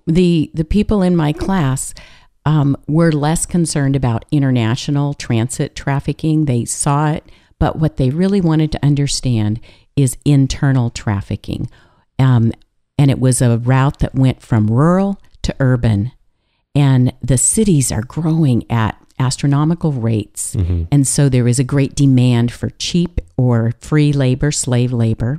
The 0.07 0.51
the 0.55 0.65
people 0.65 1.03
in 1.03 1.17
my 1.17 1.33
class 1.33 1.95
um, 2.47 2.77
were 2.89 3.13
less 3.13 3.47
concerned 3.47 3.97
about 3.97 4.25
international 4.31 5.15
transit 5.15 5.75
trafficking. 5.75 6.45
They 6.47 6.65
saw 6.65 7.11
it, 7.11 7.25
but 7.59 7.77
what 7.77 7.97
they 7.97 8.11
really 8.11 8.41
wanted 8.41 8.73
to 8.73 8.85
understand 8.85 9.61
is 9.97 10.17
internal 10.25 10.91
trafficking. 10.91 11.69
Um, 12.19 12.53
and 12.99 13.11
it 13.11 13.19
was 13.19 13.41
a 13.41 13.59
route 13.59 13.99
that 14.01 14.15
went 14.15 14.43
from 14.43 14.69
rural 14.69 15.21
to 15.43 15.55
urban. 15.61 16.13
And 16.75 17.13
the 17.23 17.39
cities 17.39 17.91
are 17.91 18.03
growing 18.03 18.71
at 18.71 18.97
astronomical 19.19 19.93
rates. 19.93 20.57
Mm-hmm. 20.57 20.85
And 20.91 21.07
so 21.07 21.29
there 21.29 21.49
is 21.49 21.59
a 21.59 21.65
great 21.65 21.95
demand 21.95 22.53
for 22.53 22.71
cheap 22.71 23.21
or 23.37 23.73
free 23.81 24.13
labor, 24.13 24.51
slave 24.51 24.93
labor. 24.93 25.39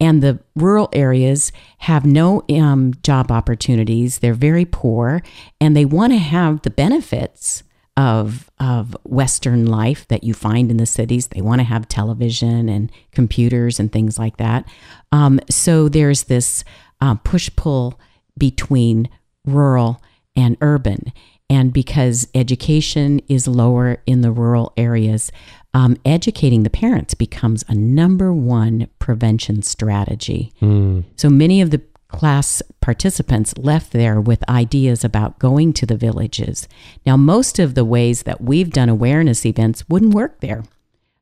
And 0.00 0.22
the 0.22 0.40
rural 0.56 0.88
areas 0.92 1.52
have 1.78 2.06
no 2.06 2.42
um, 2.50 2.94
job 3.02 3.30
opportunities. 3.30 4.18
They're 4.18 4.34
very 4.34 4.64
poor 4.64 5.22
and 5.60 5.76
they 5.76 5.84
want 5.84 6.12
to 6.12 6.18
have 6.18 6.62
the 6.62 6.70
benefits 6.70 7.62
of, 7.96 8.50
of 8.58 8.96
Western 9.04 9.66
life 9.66 10.08
that 10.08 10.24
you 10.24 10.32
find 10.32 10.70
in 10.70 10.78
the 10.78 10.86
cities. 10.86 11.28
They 11.28 11.42
want 11.42 11.58
to 11.58 11.64
have 11.64 11.86
television 11.86 12.68
and 12.68 12.90
computers 13.12 13.78
and 13.78 13.92
things 13.92 14.18
like 14.18 14.38
that. 14.38 14.66
Um, 15.12 15.38
so 15.50 15.88
there's 15.88 16.24
this 16.24 16.64
uh, 17.00 17.16
push 17.16 17.50
pull 17.56 18.00
between 18.38 19.08
rural 19.44 20.00
and 20.34 20.56
urban. 20.60 21.12
And 21.50 21.72
because 21.72 22.28
education 22.34 23.20
is 23.28 23.48
lower 23.48 23.98
in 24.06 24.20
the 24.20 24.30
rural 24.30 24.72
areas, 24.76 25.32
um, 25.72 25.96
educating 26.04 26.62
the 26.62 26.70
parents 26.70 27.14
becomes 27.14 27.64
a 27.68 27.74
number 27.74 28.32
one 28.32 28.88
prevention 28.98 29.62
strategy. 29.62 30.52
Mm. 30.60 31.04
So 31.16 31.30
many 31.30 31.60
of 31.60 31.70
the 31.70 31.80
class 32.08 32.60
participants 32.80 33.56
left 33.56 33.92
there 33.92 34.20
with 34.20 34.48
ideas 34.48 35.04
about 35.04 35.38
going 35.38 35.72
to 35.74 35.86
the 35.86 35.96
villages. 35.96 36.66
Now, 37.06 37.16
most 37.16 37.58
of 37.58 37.74
the 37.74 37.84
ways 37.84 38.24
that 38.24 38.40
we've 38.40 38.70
done 38.70 38.88
awareness 38.88 39.46
events 39.46 39.88
wouldn't 39.88 40.14
work 40.14 40.40
there. 40.40 40.64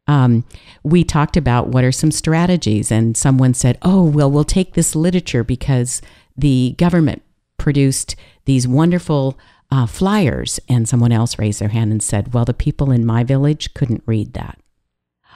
Um, 0.07 0.45
we 0.83 1.05
talked 1.05 1.37
about 1.37 1.69
what 1.69 1.85
are 1.85 1.93
some 1.93 2.11
strategies, 2.11 2.91
and 2.91 3.17
someone 3.17 3.53
said, 3.53 3.77
Oh, 3.83 4.03
well, 4.03 4.31
we'll 4.31 4.45
take 4.45 4.73
this 4.73 4.97
literature 4.97 5.45
because 5.45 6.01
the 6.37 6.75
government 6.79 7.23
produced 7.59 8.17
these 8.47 8.67
wonderful 8.67 9.39
uh, 9.71 9.87
flyers. 9.87 10.59
And 10.69 10.89
someone 10.89 11.13
else 11.13 11.39
raised 11.39 11.61
their 11.61 11.69
hand 11.69 11.93
and 11.93 12.03
said, 12.03 12.33
Well, 12.33 12.45
the 12.45 12.55
people 12.55 12.91
in 12.91 13.05
my 13.05 13.25
village 13.25 13.75
couldn't 13.75 14.03
read 14.07 14.33
that. 14.35 14.59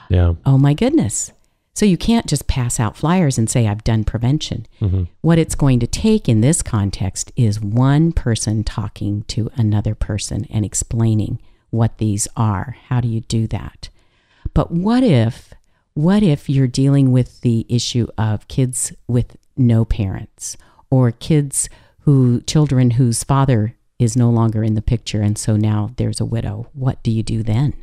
Yeah. 0.09 0.33
Oh 0.45 0.57
my 0.57 0.73
goodness. 0.73 1.31
So 1.75 1.85
you 1.87 1.97
can't 1.97 2.27
just 2.27 2.45
pass 2.45 2.79
out 2.79 2.95
flyers 2.95 3.37
and 3.39 3.49
say, 3.49 3.67
I've 3.67 3.83
done 3.83 4.03
prevention. 4.03 4.67
Mhm. 4.79 5.07
What 5.21 5.39
it's 5.39 5.55
going 5.55 5.79
to 5.79 5.87
take 5.87 6.29
in 6.29 6.41
this 6.41 6.61
context 6.61 7.31
is 7.35 7.59
one 7.59 8.11
person 8.11 8.63
talking 8.63 9.23
to 9.29 9.49
another 9.55 9.95
person 9.95 10.45
and 10.51 10.63
explaining 10.65 11.39
what 11.71 11.97
these 11.97 12.27
are. 12.37 12.75
How 12.89 13.01
do 13.01 13.07
you 13.07 13.21
do 13.21 13.47
that? 13.47 13.89
But 14.53 14.69
what 14.71 15.01
if, 15.03 15.51
what 15.95 16.21
if 16.21 16.47
you're 16.47 16.67
dealing 16.67 17.11
with 17.11 17.41
the 17.41 17.65
issue 17.69 18.05
of 18.19 18.47
kids 18.47 18.93
with 19.07 19.35
no 19.57 19.83
parents 19.83 20.57
or 20.91 21.11
kids 21.11 21.69
who, 22.01 22.41
children 22.41 22.91
whose 22.91 23.23
father 23.23 23.75
is 24.03 24.15
no 24.17 24.29
longer 24.29 24.63
in 24.63 24.75
the 24.75 24.81
picture 24.81 25.21
and 25.21 25.37
so 25.37 25.55
now 25.55 25.91
there's 25.97 26.19
a 26.21 26.25
widow? 26.25 26.67
What 26.73 27.01
do 27.03 27.11
you 27.11 27.23
do 27.23 27.41
then? 27.43 27.73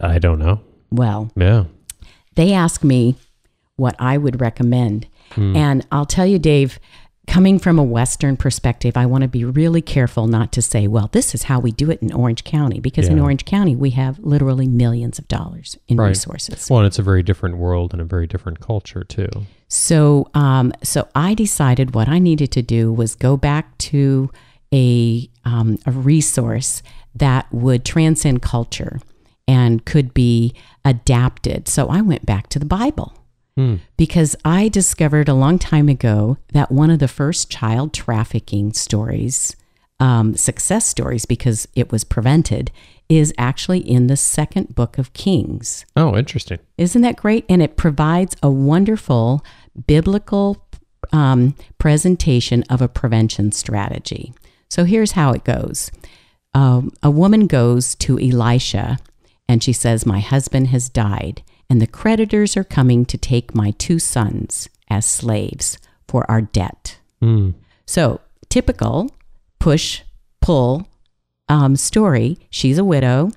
I 0.00 0.18
don't 0.18 0.38
know. 0.38 0.60
Well, 0.90 1.30
Yeah. 1.36 1.64
they 2.34 2.52
ask 2.52 2.82
me 2.82 3.16
what 3.76 3.94
I 3.98 4.16
would 4.18 4.40
recommend. 4.40 5.06
Hmm. 5.32 5.56
And 5.56 5.86
I'll 5.92 6.06
tell 6.06 6.26
you, 6.26 6.38
Dave, 6.38 6.78
coming 7.26 7.58
from 7.58 7.78
a 7.78 7.82
Western 7.82 8.36
perspective, 8.36 8.96
I 8.96 9.06
want 9.06 9.22
to 9.22 9.28
be 9.28 9.44
really 9.44 9.80
careful 9.80 10.26
not 10.26 10.52
to 10.52 10.62
say, 10.62 10.86
well, 10.86 11.08
this 11.12 11.34
is 11.34 11.44
how 11.44 11.58
we 11.58 11.70
do 11.72 11.90
it 11.90 12.02
in 12.02 12.12
Orange 12.12 12.44
County, 12.44 12.80
because 12.80 13.08
in 13.08 13.18
Orange 13.18 13.44
County, 13.44 13.74
we 13.74 13.90
have 13.90 14.18
literally 14.20 14.68
millions 14.68 15.18
of 15.18 15.26
dollars 15.28 15.76
in 15.88 15.96
Right. 15.96 16.08
resources. 16.08 16.68
Well, 16.70 16.80
and 16.80 16.86
it's 16.86 16.98
a 16.98 17.02
very 17.02 17.22
different 17.22 17.56
world 17.56 17.92
and 17.92 18.00
a 18.02 18.04
very 18.04 18.26
different 18.26 18.60
culture 18.60 19.04
too. 19.04 19.28
So, 19.68 20.28
um, 20.34 20.72
so 20.82 21.08
I 21.14 21.34
decided 21.34 21.94
what 21.94 22.08
I 22.08 22.18
needed 22.18 22.50
to 22.52 22.62
do 22.62 22.92
was 22.92 23.14
go 23.14 23.36
back 23.36 23.76
to 23.78 24.30
a 24.74 25.30
um, 25.44 25.78
a 25.86 25.92
resource 25.92 26.82
that 27.14 27.46
would 27.52 27.84
transcend 27.84 28.42
culture 28.42 28.98
and 29.46 29.84
could 29.86 30.12
be 30.12 30.52
adapted. 30.84 31.68
So 31.68 31.88
I 31.88 32.00
went 32.00 32.26
back 32.26 32.48
to 32.48 32.58
the 32.58 32.66
Bible 32.66 33.14
Hmm. 33.56 33.76
because 33.96 34.34
I 34.44 34.68
discovered 34.68 35.28
a 35.28 35.34
long 35.34 35.60
time 35.60 35.88
ago 35.88 36.38
that 36.52 36.72
one 36.72 36.90
of 36.90 36.98
the 36.98 37.06
first 37.06 37.50
child 37.50 37.94
trafficking 37.94 38.72
stories, 38.72 39.54
um, 40.00 40.34
success 40.34 40.86
stories, 40.86 41.24
because 41.24 41.68
it 41.76 41.92
was 41.92 42.02
prevented, 42.02 42.72
is 43.08 43.32
actually 43.38 43.78
in 43.78 44.08
the 44.08 44.16
second 44.16 44.74
book 44.74 44.98
of 44.98 45.12
Kings. 45.12 45.86
Oh, 45.94 46.16
interesting. 46.16 46.58
Isn't 46.78 47.02
that 47.02 47.14
great? 47.16 47.44
And 47.48 47.62
it 47.62 47.76
provides 47.76 48.34
a 48.42 48.50
wonderful 48.50 49.44
biblical 49.86 50.66
um, 51.12 51.54
presentation 51.78 52.64
of 52.68 52.82
a 52.82 52.88
prevention 52.88 53.52
strategy. 53.52 54.32
So 54.68 54.84
here's 54.84 55.12
how 55.12 55.32
it 55.32 55.44
goes 55.44 55.90
um, 56.54 56.92
A 57.02 57.10
woman 57.10 57.46
goes 57.46 57.94
to 57.96 58.18
Elisha 58.18 58.98
and 59.48 59.62
she 59.62 59.72
says, 59.72 60.06
My 60.06 60.20
husband 60.20 60.68
has 60.68 60.88
died, 60.88 61.42
and 61.68 61.80
the 61.80 61.86
creditors 61.86 62.56
are 62.56 62.64
coming 62.64 63.04
to 63.06 63.18
take 63.18 63.54
my 63.54 63.72
two 63.72 63.98
sons 63.98 64.68
as 64.88 65.04
slaves 65.04 65.78
for 66.08 66.28
our 66.30 66.40
debt. 66.40 66.98
Hmm. 67.20 67.50
So, 67.86 68.20
typical 68.48 69.10
push 69.58 70.02
pull 70.40 70.88
um, 71.48 71.76
story. 71.76 72.38
She's 72.50 72.78
a 72.78 72.84
widow. 72.84 73.30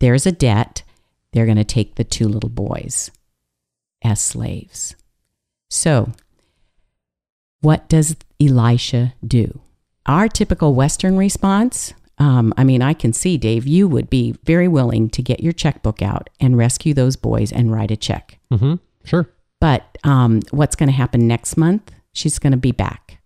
There's 0.00 0.26
a 0.26 0.32
debt. 0.32 0.82
They're 1.32 1.46
going 1.46 1.56
to 1.56 1.64
take 1.64 1.96
the 1.96 2.04
two 2.04 2.28
little 2.28 2.50
boys 2.50 3.10
as 4.02 4.20
slaves. 4.20 4.94
So, 5.70 6.12
what 7.60 7.88
does 7.88 8.16
Elisha 8.40 9.14
do? 9.26 9.60
Our 10.08 10.28
typical 10.28 10.74
Western 10.74 11.16
response 11.16 11.92
um, 12.18 12.52
I 12.56 12.64
mean, 12.64 12.82
I 12.82 12.94
can 12.94 13.12
see, 13.12 13.38
Dave, 13.38 13.66
you 13.66 13.86
would 13.88 14.10
be 14.10 14.32
very 14.44 14.68
willing 14.68 15.08
to 15.10 15.22
get 15.22 15.40
your 15.40 15.52
checkbook 15.52 16.02
out 16.02 16.28
and 16.40 16.56
rescue 16.56 16.92
those 16.94 17.16
boys 17.16 17.52
and 17.52 17.72
write 17.72 17.90
a 17.90 17.96
check. 17.96 18.38
Mm-hmm. 18.52 18.74
Sure. 19.04 19.30
But 19.60 19.98
um, 20.04 20.40
what's 20.50 20.76
going 20.76 20.88
to 20.88 20.94
happen 20.94 21.26
next 21.26 21.56
month? 21.56 21.92
She's 22.12 22.38
going 22.38 22.52
to 22.52 22.56
be 22.56 22.72
back 22.72 23.20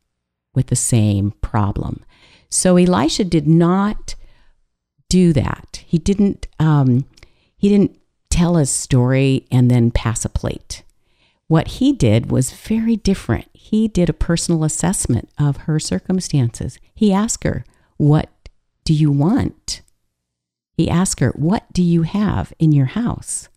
with 0.54 0.66
the 0.66 0.76
same 0.76 1.32
problem. 1.40 2.04
So 2.50 2.76
Elisha 2.76 3.24
did 3.24 3.48
not 3.48 4.14
do 5.08 5.32
that. 5.32 5.82
He 5.86 5.98
didn't. 5.98 6.46
Um, 6.58 7.06
he 7.56 7.68
didn't 7.68 7.98
tell 8.28 8.56
a 8.56 8.66
story 8.66 9.46
and 9.50 9.70
then 9.70 9.90
pass 9.90 10.24
a 10.24 10.28
plate. 10.28 10.82
What 11.52 11.68
he 11.68 11.92
did 11.92 12.30
was 12.30 12.50
very 12.50 12.96
different. 12.96 13.46
He 13.52 13.86
did 13.86 14.08
a 14.08 14.14
personal 14.14 14.64
assessment 14.64 15.28
of 15.38 15.58
her 15.68 15.78
circumstances. 15.78 16.78
He 16.94 17.12
asked 17.12 17.44
her, 17.44 17.62
"What 17.98 18.30
do 18.84 18.94
you 18.94 19.10
want?" 19.10 19.82
He 20.72 20.88
asked 20.88 21.20
her, 21.20 21.28
"What 21.36 21.70
do 21.70 21.82
you 21.82 22.04
have 22.04 22.54
in 22.58 22.72
your 22.72 22.86
house?" 22.86 23.50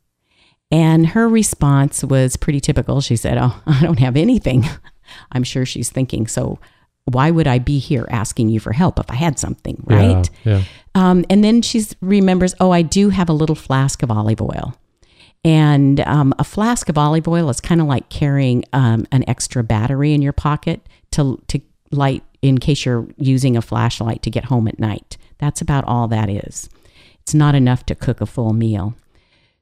And 0.70 1.08
her 1.16 1.30
response 1.30 2.04
was 2.04 2.36
pretty 2.36 2.60
typical. 2.60 3.00
She 3.00 3.16
said, 3.16 3.38
Oh, 3.40 3.62
I 3.66 3.80
don't 3.80 4.00
have 4.00 4.18
anything. 4.18 4.66
I'm 5.32 5.44
sure 5.44 5.66
she's 5.66 5.90
thinking, 5.90 6.28
So 6.28 6.60
why 7.06 7.32
would 7.32 7.48
I 7.48 7.60
be 7.60 7.80
here 7.80 8.06
asking 8.10 8.50
you 8.50 8.60
for 8.60 8.74
help 8.74 9.00
if 9.00 9.10
I 9.10 9.16
had 9.16 9.40
something, 9.40 9.82
right? 9.86 10.30
Yeah. 10.44 10.58
yeah. 10.58 10.64
Um, 10.96 11.24
and 11.30 11.46
then 11.46 11.62
she 11.62 11.86
remembers, 12.02 12.56
Oh, 12.60 12.72
I 12.72 12.82
do 12.82 13.10
have 13.12 13.30
a 13.30 13.34
little 13.34 13.56
flask 13.56 14.04
of 14.04 14.12
olive 14.12 14.42
oil. 14.42 14.76
And 15.46 16.00
um, 16.00 16.34
a 16.40 16.44
flask 16.44 16.90
of 16.90 16.98
olive 16.98 17.28
oil 17.28 17.52
is 17.52 17.62
kind 17.62 17.80
of 17.80 17.86
like 17.86 18.10
carrying 18.10 18.66
um, 18.74 19.06
an 19.12 19.24
extra 19.30 19.64
battery 19.64 20.12
in 20.12 20.24
your 20.24 20.34
pocket 20.34 20.82
to, 21.12 21.40
to 21.50 21.62
light 21.92 22.24
in 22.42 22.58
case 22.58 22.84
you're 22.84 23.08
using 23.18 23.56
a 23.56 23.62
flashlight 23.62 24.24
to 24.24 24.32
get 24.32 24.46
home 24.46 24.68
at 24.68 24.80
night. 24.80 25.18
That's 25.38 25.62
about 25.62 25.84
all 25.86 26.08
that 26.08 26.32
is. 26.32 26.68
It's 27.22 27.36
not 27.36 27.54
enough 27.54 27.86
to 27.86 27.96
cook 27.96 28.22
a 28.22 28.26
full 28.26 28.54
meal. 28.54 28.96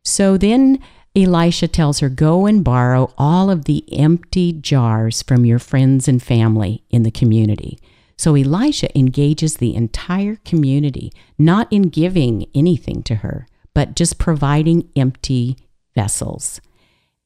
So 0.04 0.38
then 0.38 0.80
Elisha 1.18 1.68
tells 1.68 2.00
her, 2.00 2.08
Go 2.08 2.46
and 2.46 2.64
borrow 2.64 3.14
all 3.18 3.50
of 3.50 3.66
the 3.66 3.84
empty 3.92 4.54
jars 4.54 5.22
from 5.22 5.46
your 5.46 5.60
friends 5.60 6.08
and 6.08 6.24
family 6.24 6.82
in 6.92 7.04
the 7.04 7.12
community. 7.12 7.78
So 8.16 8.36
Elisha 8.36 8.98
engages 8.98 9.58
the 9.58 9.76
entire 9.76 10.38
community, 10.46 11.12
not 11.38 11.68
in 11.74 11.90
giving 11.90 12.46
anything 12.56 13.04
to 13.04 13.16
her, 13.16 13.48
but 13.74 13.96
just 13.96 14.18
providing 14.18 14.90
empty 14.96 15.58
vessels. 15.96 16.62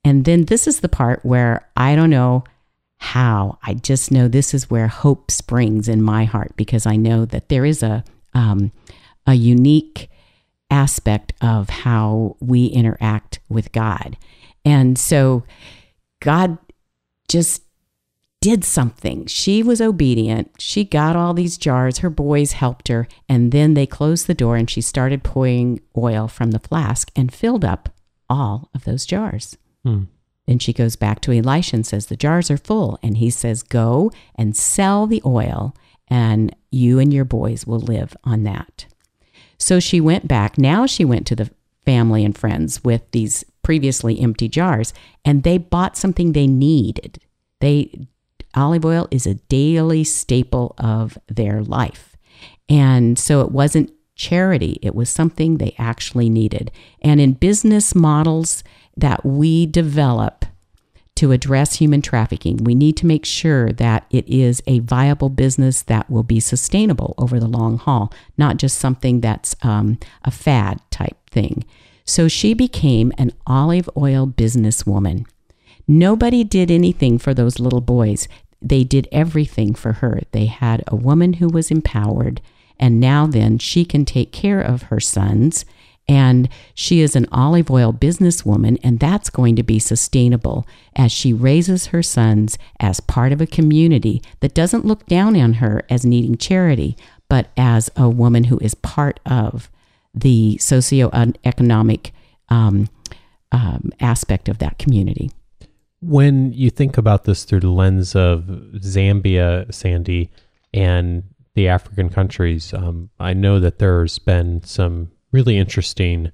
And 0.03 0.25
then 0.25 0.45
this 0.45 0.67
is 0.67 0.79
the 0.79 0.89
part 0.89 1.25
where 1.25 1.67
I 1.75 1.95
don't 1.95 2.09
know 2.09 2.43
how. 2.97 3.59
I 3.63 3.73
just 3.73 4.11
know 4.11 4.27
this 4.27 4.53
is 4.53 4.69
where 4.69 4.87
hope 4.87 5.31
springs 5.31 5.87
in 5.87 6.01
my 6.01 6.25
heart 6.25 6.53
because 6.55 6.85
I 6.85 6.95
know 6.95 7.25
that 7.25 7.49
there 7.49 7.65
is 7.65 7.83
a 7.83 8.03
um, 8.33 8.71
a 9.25 9.33
unique 9.33 10.09
aspect 10.69 11.33
of 11.41 11.69
how 11.69 12.35
we 12.39 12.67
interact 12.67 13.39
with 13.49 13.71
God. 13.71 14.17
And 14.63 14.97
so 14.97 15.43
God 16.19 16.57
just 17.27 17.63
did 18.41 18.63
something. 18.63 19.25
She 19.25 19.63
was 19.63 19.81
obedient. 19.81 20.51
She 20.59 20.83
got 20.83 21.15
all 21.15 21.33
these 21.33 21.57
jars. 21.57 21.99
Her 21.99 22.09
boys 22.09 22.53
helped 22.53 22.87
her. 22.87 23.07
And 23.27 23.51
then 23.51 23.73
they 23.73 23.85
closed 23.85 24.27
the 24.27 24.33
door 24.33 24.55
and 24.55 24.69
she 24.69 24.81
started 24.81 25.23
pouring 25.23 25.81
oil 25.97 26.27
from 26.27 26.51
the 26.51 26.59
flask 26.59 27.11
and 27.15 27.33
filled 27.33 27.65
up 27.65 27.89
all 28.29 28.69
of 28.73 28.83
those 28.83 29.05
jars. 29.05 29.57
Hmm. 29.83 30.03
Then 30.47 30.59
she 30.59 30.73
goes 30.73 30.95
back 30.95 31.19
to 31.21 31.33
Elisha 31.33 31.75
and 31.75 31.85
says, 31.85 32.05
The 32.05 32.15
jars 32.15 32.49
are 32.49 32.57
full. 32.57 32.97
And 33.03 33.17
he 33.17 33.29
says, 33.29 33.63
Go 33.63 34.11
and 34.35 34.55
sell 34.55 35.05
the 35.05 35.21
oil, 35.25 35.75
and 36.07 36.55
you 36.71 36.99
and 36.99 37.13
your 37.13 37.25
boys 37.25 37.67
will 37.67 37.79
live 37.79 38.15
on 38.23 38.43
that. 38.43 38.85
So 39.59 39.79
she 39.79 39.99
went 39.99 40.27
back. 40.27 40.57
Now 40.57 40.85
she 40.85 41.03
went 41.03 41.27
to 41.27 41.35
the 41.35 41.49
family 41.85 42.23
and 42.23 42.37
friends 42.37 42.83
with 42.83 43.09
these 43.11 43.43
previously 43.61 44.19
empty 44.19 44.47
jars, 44.47 44.93
and 45.25 45.43
they 45.43 45.57
bought 45.57 45.97
something 45.97 46.31
they 46.31 46.47
needed. 46.47 47.19
They 47.59 48.07
olive 48.53 48.85
oil 48.85 49.07
is 49.11 49.27
a 49.27 49.35
daily 49.35 50.03
staple 50.03 50.73
of 50.77 51.17
their 51.27 51.61
life. 51.61 52.15
And 52.69 53.17
so 53.17 53.41
it 53.41 53.51
wasn't 53.51 53.91
charity, 54.17 54.79
it 54.81 54.95
was 54.95 55.09
something 55.09 55.57
they 55.57 55.75
actually 55.77 56.29
needed. 56.29 56.71
And 57.01 57.21
in 57.21 57.33
business 57.33 57.95
models 57.95 58.63
that 58.97 59.25
we 59.25 59.65
develop 59.65 60.45
to 61.15 61.31
address 61.31 61.75
human 61.75 62.01
trafficking, 62.01 62.57
we 62.57 62.75
need 62.75 62.95
to 62.97 63.05
make 63.05 63.25
sure 63.25 63.71
that 63.73 64.05
it 64.11 64.27
is 64.27 64.61
a 64.67 64.79
viable 64.79 65.29
business 65.29 65.81
that 65.83 66.09
will 66.09 66.23
be 66.23 66.39
sustainable 66.39 67.15
over 67.17 67.39
the 67.39 67.47
long 67.47 67.77
haul, 67.77 68.13
not 68.37 68.57
just 68.57 68.77
something 68.77 69.21
that's 69.21 69.55
um, 69.63 69.97
a 70.23 70.31
fad 70.31 70.79
type 70.91 71.17
thing. 71.29 71.65
So 72.05 72.27
she 72.27 72.53
became 72.53 73.11
an 73.17 73.31
olive 73.45 73.89
oil 73.97 74.27
businesswoman. 74.27 75.25
Nobody 75.87 76.43
did 76.43 76.69
anything 76.69 77.17
for 77.17 77.33
those 77.33 77.59
little 77.59 77.81
boys. 77.81 78.27
They 78.61 78.83
did 78.83 79.07
everything 79.11 79.73
for 79.73 79.93
her. 79.93 80.21
They 80.31 80.45
had 80.45 80.83
a 80.87 80.95
woman 80.95 81.33
who 81.33 81.47
was 81.47 81.71
empowered, 81.71 82.41
and 82.79 82.99
now 82.99 83.25
then 83.25 83.57
she 83.57 83.85
can 83.85 84.05
take 84.05 84.31
care 84.31 84.61
of 84.61 84.83
her 84.83 84.99
sons 84.99 85.65
and 86.07 86.47
she 86.73 87.01
is 87.01 87.15
an 87.15 87.27
olive 87.31 87.69
oil 87.69 87.91
businesswoman, 87.91 88.79
and 88.81 88.99
that's 88.99 89.29
going 89.29 89.55
to 89.57 89.63
be 89.63 89.79
sustainable 89.79 90.65
as 90.95 91.11
she 91.11 91.33
raises 91.33 91.87
her 91.87 92.01
sons 92.01 92.57
as 92.79 92.99
part 93.01 93.31
of 93.31 93.41
a 93.41 93.47
community 93.47 94.21
that 94.39 94.53
doesn't 94.53 94.85
look 94.85 95.05
down 95.07 95.35
on 95.35 95.53
her 95.53 95.83
as 95.89 96.05
needing 96.05 96.37
charity, 96.37 96.95
but 97.27 97.49
as 97.57 97.89
a 97.97 98.09
woman 98.09 98.45
who 98.45 98.57
is 98.59 98.73
part 98.73 99.19
of 99.25 99.69
the 100.13 100.57
socioeconomic 100.61 102.11
um, 102.49 102.89
um, 103.51 103.91
aspect 103.99 104.47
of 104.47 104.59
that 104.59 104.79
community. 104.79 105.29
When 105.99 106.53
you 106.53 106.69
think 106.69 106.97
about 106.97 107.25
this 107.25 107.43
through 107.43 107.61
the 107.61 107.69
lens 107.69 108.15
of 108.15 108.43
Zambia, 108.75 109.73
Sandy, 109.73 110.29
and 110.73 111.23
the 111.57 111.67
African 111.67 112.07
countries, 112.09 112.71
um, 112.71 113.09
I 113.19 113.33
know 113.33 113.59
that 113.59 113.79
there's 113.79 114.19
been 114.19 114.61
some 114.61 115.11
really 115.31 115.57
interesting 115.57 116.31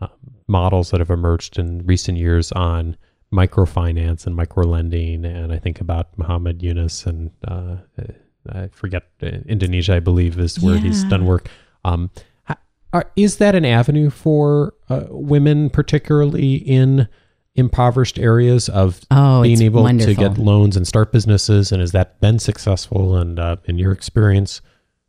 uh, 0.00 0.08
models 0.48 0.90
that 0.90 1.00
have 1.00 1.10
emerged 1.10 1.58
in 1.58 1.84
recent 1.84 2.16
years 2.16 2.52
on 2.52 2.96
microfinance 3.30 4.26
and 4.26 4.34
microlending. 4.34 5.26
And 5.26 5.52
I 5.52 5.58
think 5.58 5.82
about 5.82 6.16
Muhammad 6.16 6.62
Yunus 6.62 7.04
and 7.04 7.30
uh, 7.46 7.76
I 8.50 8.68
forget 8.68 9.02
uh, 9.22 9.26
Indonesia, 9.46 9.94
I 9.94 10.00
believe, 10.00 10.38
is 10.38 10.58
where 10.58 10.76
yeah. 10.76 10.84
he's 10.84 11.04
done 11.04 11.26
work. 11.26 11.50
Um, 11.84 12.10
are, 12.94 13.10
is 13.14 13.36
that 13.36 13.54
an 13.54 13.66
avenue 13.66 14.08
for 14.08 14.72
uh, 14.88 15.04
women, 15.10 15.68
particularly 15.68 16.54
in 16.54 17.08
impoverished 17.56 18.18
areas, 18.18 18.68
of 18.68 19.00
oh, 19.10 19.42
being 19.42 19.62
able 19.62 19.82
wonderful. 19.82 20.14
to 20.14 20.20
get 20.20 20.38
loans 20.38 20.76
and 20.76 20.86
start 20.86 21.12
businesses? 21.12 21.72
And 21.72 21.80
has 21.80 21.92
that 21.92 22.20
been 22.20 22.38
successful? 22.38 23.16
And 23.16 23.38
uh, 23.38 23.56
in 23.64 23.78
your 23.78 23.92
experience? 23.92 24.60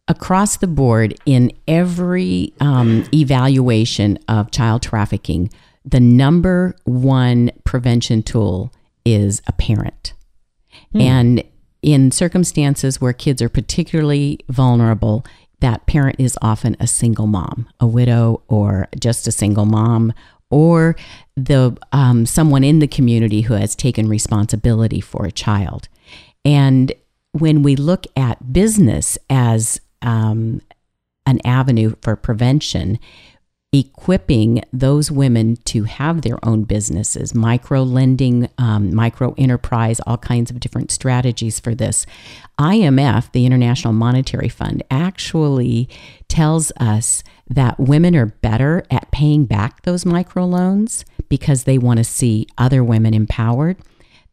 across 0.07 0.57
the 0.57 0.67
board 0.67 1.15
in 1.25 1.51
every 1.67 2.53
um, 2.59 3.05
evaluation 3.13 4.17
of 4.27 4.51
child 4.51 4.81
trafficking, 4.81 5.49
the 5.85 5.99
number 5.99 6.75
one 6.85 7.51
prevention 7.63 8.23
tool 8.23 8.73
is 9.05 9.41
a 9.47 9.53
parent. 9.53 10.13
Hmm. 10.91 11.01
And 11.01 11.43
in 11.81 12.11
circumstances 12.11 12.99
where 12.99 13.13
kids 13.13 13.41
are 13.41 13.49
particularly 13.49 14.39
vulnerable, 14.49 15.25
that 15.59 15.85
parent 15.87 16.17
is 16.19 16.37
often 16.41 16.75
a 16.79 16.87
single 16.87 17.27
mom, 17.27 17.67
a 17.79 17.87
widow, 17.87 18.43
or 18.47 18.87
just 18.99 19.27
a 19.27 19.31
single 19.31 19.65
mom, 19.65 20.13
or 20.49 20.95
the 21.37 21.77
um, 21.91 22.25
someone 22.25 22.63
in 22.63 22.79
the 22.79 22.87
community 22.87 23.41
who 23.41 23.53
has 23.53 23.75
taken 23.75 24.09
responsibility 24.09 24.99
for 24.99 25.25
a 25.25 25.31
child. 25.31 25.87
And 26.43 26.91
when 27.31 27.61
we 27.61 27.75
look 27.75 28.05
at 28.17 28.51
business 28.51 29.17
as 29.29 29.79
um, 30.01 30.61
an 31.27 31.39
avenue 31.45 31.93
for 32.01 32.15
prevention, 32.15 32.97
equipping 33.71 34.63
those 34.73 35.11
women 35.11 35.57
to 35.57 35.83
have 35.83 36.21
their 36.21 36.43
own 36.43 36.63
businesses, 36.63 37.35
micro 37.35 37.83
lending, 37.83 38.49
um, 38.57 38.95
micro 38.95 39.35
enterprise, 39.37 39.99
all 40.07 40.17
kinds 40.17 40.49
of 40.49 40.59
different 40.59 40.89
strategies 40.89 41.59
for 41.59 41.75
this. 41.75 42.05
IMF, 42.59 43.31
the 43.33 43.45
International 43.45 43.93
Monetary 43.93 44.49
Fund, 44.49 44.81
actually 44.89 45.87
tells 46.27 46.71
us 46.77 47.23
that 47.49 47.79
women 47.79 48.15
are 48.15 48.25
better 48.27 48.83
at 48.91 49.11
paying 49.11 49.45
back 49.45 49.83
those 49.83 50.03
microloans 50.03 51.03
because 51.29 51.63
they 51.63 51.77
want 51.77 51.97
to 51.97 52.03
see 52.03 52.47
other 52.57 52.83
women 52.83 53.13
empowered. 53.13 53.77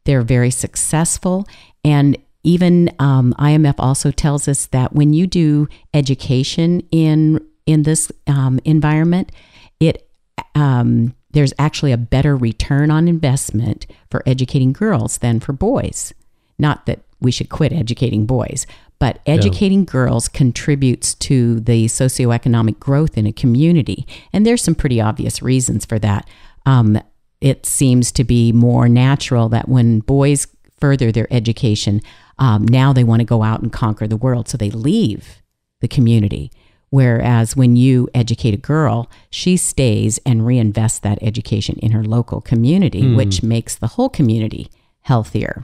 They're 0.04 0.22
very 0.22 0.50
successful. 0.50 1.46
And 1.84 2.16
even 2.42 2.90
um, 2.98 3.34
IMF 3.38 3.76
also 3.78 4.10
tells 4.10 4.48
us 4.48 4.66
that 4.66 4.92
when 4.92 5.12
you 5.12 5.26
do 5.26 5.68
education 5.92 6.86
in 6.90 7.40
in 7.66 7.84
this 7.84 8.12
um, 8.26 8.60
environment, 8.64 9.32
it 9.80 10.08
um, 10.54 11.14
there's 11.30 11.54
actually 11.58 11.92
a 11.92 11.96
better 11.96 12.36
return 12.36 12.90
on 12.90 13.08
investment 13.08 13.86
for 14.10 14.22
educating 14.26 14.72
girls 14.72 15.18
than 15.18 15.40
for 15.40 15.52
boys. 15.52 16.12
Not 16.58 16.86
that 16.86 17.00
we 17.20 17.32
should 17.32 17.48
quit 17.48 17.72
educating 17.72 18.26
boys, 18.26 18.66
but 19.04 19.20
educating 19.26 19.80
yeah. 19.80 19.92
girls 19.92 20.28
contributes 20.28 21.12
to 21.16 21.60
the 21.60 21.84
socioeconomic 21.84 22.78
growth 22.78 23.18
in 23.18 23.26
a 23.26 23.34
community. 23.34 24.06
And 24.32 24.46
there's 24.46 24.62
some 24.62 24.74
pretty 24.74 24.98
obvious 24.98 25.42
reasons 25.42 25.84
for 25.84 25.98
that. 25.98 26.26
Um, 26.64 26.98
it 27.42 27.66
seems 27.66 28.10
to 28.12 28.24
be 28.24 28.50
more 28.50 28.88
natural 28.88 29.50
that 29.50 29.68
when 29.68 30.00
boys 30.00 30.46
further 30.80 31.12
their 31.12 31.30
education, 31.30 32.00
um, 32.38 32.66
now 32.66 32.94
they 32.94 33.04
want 33.04 33.20
to 33.20 33.26
go 33.26 33.42
out 33.42 33.60
and 33.60 33.70
conquer 33.70 34.06
the 34.06 34.16
world. 34.16 34.48
So 34.48 34.56
they 34.56 34.70
leave 34.70 35.42
the 35.80 35.88
community. 35.88 36.50
Whereas 36.88 37.54
when 37.54 37.76
you 37.76 38.08
educate 38.14 38.54
a 38.54 38.56
girl, 38.56 39.10
she 39.28 39.58
stays 39.58 40.16
and 40.24 40.40
reinvests 40.40 41.02
that 41.02 41.18
education 41.20 41.76
in 41.80 41.92
her 41.92 42.04
local 42.04 42.40
community, 42.40 43.02
mm. 43.02 43.16
which 43.16 43.42
makes 43.42 43.74
the 43.74 43.88
whole 43.88 44.08
community 44.08 44.70
healthier. 45.02 45.62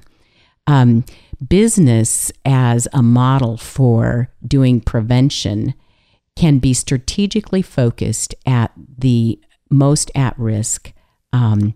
Um, 0.67 1.05
business 1.47 2.31
as 2.45 2.87
a 2.93 3.03
model 3.03 3.57
for 3.57 4.31
doing 4.47 4.81
prevention 4.81 5.75
can 6.37 6.59
be 6.59 6.75
strategically 6.75 7.63
focused 7.63 8.35
at 8.47 8.73
the 8.99 9.39
most 9.71 10.11
at 10.15 10.39
risk 10.39 10.93
um, 11.33 11.75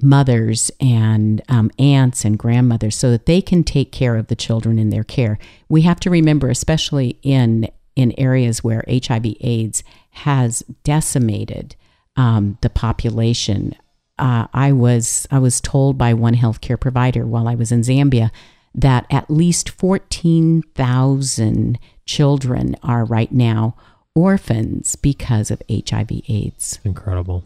mothers 0.00 0.70
and 0.80 1.42
um, 1.48 1.70
aunts 1.78 2.24
and 2.24 2.38
grandmothers 2.38 2.96
so 2.96 3.10
that 3.10 3.26
they 3.26 3.40
can 3.40 3.64
take 3.64 3.92
care 3.92 4.16
of 4.16 4.28
the 4.28 4.36
children 4.36 4.78
in 4.78 4.90
their 4.90 5.04
care. 5.04 5.38
We 5.68 5.82
have 5.82 6.00
to 6.00 6.10
remember, 6.10 6.48
especially 6.50 7.18
in 7.22 7.68
in 7.96 8.14
areas 8.16 8.62
where 8.62 8.84
HIV 8.88 9.26
AIDS 9.40 9.82
has 10.10 10.62
decimated 10.84 11.74
um, 12.16 12.56
the 12.60 12.70
population. 12.70 13.74
Uh, 14.18 14.46
I 14.52 14.72
was 14.72 15.26
I 15.30 15.38
was 15.40 15.60
told 15.60 15.98
by 15.98 16.14
one 16.14 16.34
healthcare 16.34 16.78
provider 16.78 17.26
while 17.26 17.48
I 17.48 17.56
was 17.56 17.72
in 17.72 17.80
Zambia 17.80 18.30
that 18.78 19.06
at 19.10 19.30
least 19.30 19.68
fourteen 19.68 20.62
thousand 20.74 21.78
children 22.06 22.76
are 22.82 23.04
right 23.04 23.32
now 23.32 23.76
orphans 24.14 24.96
because 24.96 25.50
of 25.50 25.62
HIV 25.70 26.10
AIDS. 26.28 26.78
Incredible. 26.84 27.44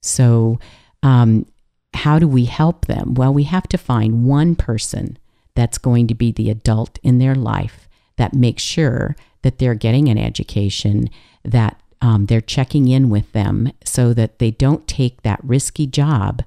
So, 0.00 0.58
um, 1.02 1.46
how 1.94 2.18
do 2.18 2.26
we 2.26 2.46
help 2.46 2.86
them? 2.86 3.14
Well, 3.14 3.32
we 3.32 3.44
have 3.44 3.68
to 3.68 3.78
find 3.78 4.24
one 4.24 4.56
person 4.56 5.18
that's 5.54 5.78
going 5.78 6.06
to 6.08 6.14
be 6.14 6.32
the 6.32 6.50
adult 6.50 6.98
in 7.02 7.18
their 7.18 7.34
life 7.34 7.88
that 8.16 8.34
makes 8.34 8.62
sure 8.62 9.16
that 9.42 9.58
they're 9.58 9.74
getting 9.74 10.08
an 10.08 10.18
education, 10.18 11.08
that 11.44 11.80
um, 12.00 12.26
they're 12.26 12.40
checking 12.40 12.88
in 12.88 13.10
with 13.10 13.30
them 13.32 13.72
so 13.84 14.12
that 14.14 14.38
they 14.38 14.50
don't 14.50 14.86
take 14.88 15.22
that 15.22 15.40
risky 15.42 15.86
job 15.86 16.42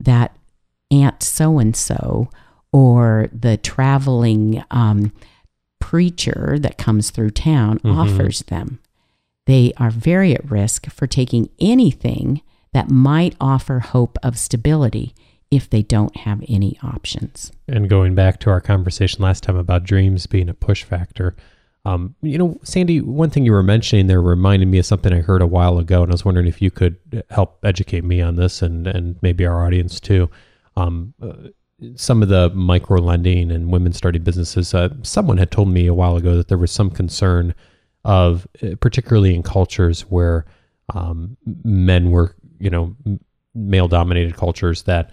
that 0.00 0.36
Aunt 0.90 1.22
so 1.22 1.58
and 1.58 1.74
so 1.74 2.28
or 2.72 3.28
the 3.32 3.56
traveling 3.58 4.64
um, 4.70 5.12
preacher 5.80 6.56
that 6.60 6.78
comes 6.78 7.10
through 7.10 7.30
town 7.30 7.78
Mhm. 7.80 7.96
offers 7.96 8.42
them. 8.42 8.78
They 9.46 9.72
are 9.76 9.90
very 9.90 10.34
at 10.34 10.50
risk 10.50 10.88
for 10.90 11.06
taking 11.06 11.48
anything 11.60 12.40
that 12.72 12.88
might 12.90 13.34
offer 13.40 13.80
hope 13.80 14.16
of 14.22 14.38
stability 14.38 15.14
if 15.50 15.68
they 15.68 15.82
don't 15.82 16.16
have 16.18 16.42
any 16.48 16.78
options. 16.82 17.52
And 17.68 17.90
going 17.90 18.14
back 18.14 18.40
to 18.40 18.50
our 18.50 18.60
conversation 18.60 19.22
last 19.22 19.42
time 19.42 19.56
about 19.56 19.84
dreams 19.84 20.26
being 20.26 20.48
a 20.48 20.54
push 20.54 20.82
factor, 20.84 21.36
um, 21.84 22.14
you 22.22 22.38
know, 22.38 22.58
Sandy, 22.62 23.00
one 23.00 23.28
thing 23.28 23.44
you 23.44 23.52
were 23.52 23.62
mentioning 23.62 24.06
there 24.06 24.22
reminded 24.22 24.68
me 24.68 24.78
of 24.78 24.86
something 24.86 25.12
I 25.12 25.20
heard 25.20 25.42
a 25.42 25.46
while 25.46 25.78
ago, 25.78 26.02
and 26.02 26.12
I 26.12 26.14
was 26.14 26.24
wondering 26.24 26.46
if 26.46 26.62
you 26.62 26.70
could 26.70 26.96
help 27.28 27.58
educate 27.64 28.04
me 28.04 28.22
on 28.22 28.36
this 28.36 28.62
and 28.62 28.86
and 28.86 29.16
maybe 29.20 29.44
our 29.44 29.66
audience 29.66 29.98
too. 30.00 30.30
Um, 30.76 31.12
uh, 31.20 31.48
some 31.96 32.22
of 32.22 32.28
the 32.28 32.50
micro 32.50 33.00
lending 33.00 33.50
and 33.50 33.72
women 33.72 33.92
starting 33.92 34.22
businesses. 34.22 34.74
Uh, 34.74 34.90
someone 35.02 35.38
had 35.38 35.50
told 35.50 35.68
me 35.68 35.86
a 35.86 35.94
while 35.94 36.16
ago 36.16 36.36
that 36.36 36.48
there 36.48 36.58
was 36.58 36.70
some 36.70 36.90
concern 36.90 37.54
of, 38.04 38.46
uh, 38.62 38.74
particularly 38.80 39.34
in 39.34 39.42
cultures 39.42 40.02
where 40.02 40.44
um, 40.94 41.36
men 41.64 42.10
were, 42.10 42.34
you 42.58 42.70
know, 42.70 42.94
male 43.54 43.88
dominated 43.88 44.36
cultures, 44.36 44.82
that 44.82 45.10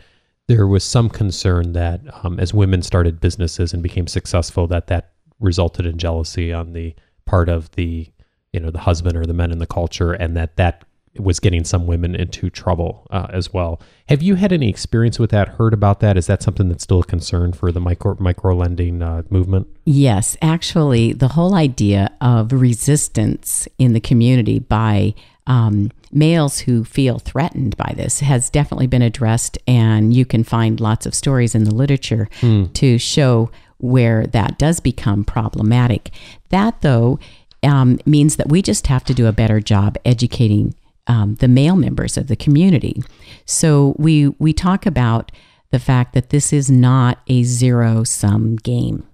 there 0.47 0.67
was 0.67 0.83
some 0.83 1.09
concern 1.09 1.73
that 1.73 2.01
um, 2.23 2.39
as 2.39 2.53
women 2.53 2.81
started 2.81 3.19
businesses 3.19 3.73
and 3.73 3.83
became 3.83 4.07
successful, 4.07 4.67
that 4.67 4.87
that 4.87 5.13
resulted 5.39 5.85
in 5.85 5.97
jealousy 5.97 6.51
on 6.51 6.73
the 6.73 6.95
part 7.25 7.49
of 7.49 7.69
the, 7.71 8.11
you 8.51 8.59
know, 8.59 8.71
the 8.71 8.79
husband 8.79 9.15
or 9.15 9.25
the 9.25 9.33
men 9.33 9.51
in 9.51 9.59
the 9.59 9.67
culture, 9.67 10.13
and 10.13 10.35
that 10.35 10.55
that 10.57 10.83
was 11.19 11.39
getting 11.39 11.63
some 11.63 11.87
women 11.87 12.15
into 12.15 12.49
trouble 12.49 13.05
uh, 13.09 13.27
as 13.29 13.53
well. 13.53 13.81
Have 14.07 14.21
you 14.21 14.35
had 14.35 14.51
any 14.51 14.69
experience 14.69 15.19
with 15.19 15.29
that? 15.31 15.49
Heard 15.49 15.73
about 15.73 15.99
that? 15.99 16.17
Is 16.17 16.27
that 16.27 16.41
something 16.41 16.69
that's 16.69 16.83
still 16.83 17.01
a 17.01 17.05
concern 17.05 17.53
for 17.53 17.71
the 17.71 17.79
micro 17.79 18.15
micro 18.19 18.55
lending 18.55 19.01
uh, 19.01 19.23
movement? 19.29 19.67
Yes, 19.85 20.37
actually, 20.41 21.13
the 21.13 21.29
whole 21.29 21.55
idea 21.55 22.11
of 22.21 22.51
resistance 22.51 23.67
in 23.77 23.93
the 23.93 23.99
community 23.99 24.59
by 24.59 25.13
um, 25.47 25.91
males 26.11 26.59
who 26.59 26.83
feel 26.83 27.19
threatened 27.19 27.75
by 27.75 27.93
this 27.95 28.19
has 28.19 28.49
definitely 28.49 28.87
been 28.87 29.01
addressed, 29.01 29.57
and 29.67 30.13
you 30.13 30.25
can 30.25 30.43
find 30.43 30.79
lots 30.79 31.05
of 31.05 31.15
stories 31.15 31.55
in 31.55 31.63
the 31.63 31.73
literature 31.73 32.29
to 32.73 32.97
show 32.97 33.51
where 33.77 34.27
that 34.27 34.57
does 34.57 34.79
become 34.79 35.23
problematic. 35.23 36.11
That, 36.49 36.81
though, 36.81 37.19
um, 37.63 37.99
means 38.05 38.35
that 38.35 38.49
we 38.49 38.61
just 38.61 38.87
have 38.87 39.03
to 39.05 39.13
do 39.13 39.27
a 39.27 39.31
better 39.31 39.59
job 39.59 39.97
educating 40.05 40.75
um, 41.09 41.35
the 41.35 41.47
male 41.49 41.75
members 41.75 42.15
of 42.15 42.27
the 42.27 42.37
community. 42.37 43.03
So 43.45 43.95
we 43.97 44.29
we 44.39 44.53
talk 44.53 44.85
about 44.85 45.31
the 45.71 45.79
fact 45.79 46.13
that 46.13 46.29
this 46.29 46.53
is 46.53 46.71
not 46.71 47.19
a 47.27 47.43
zero 47.43 48.03
sum 48.03 48.55
game. 48.55 49.05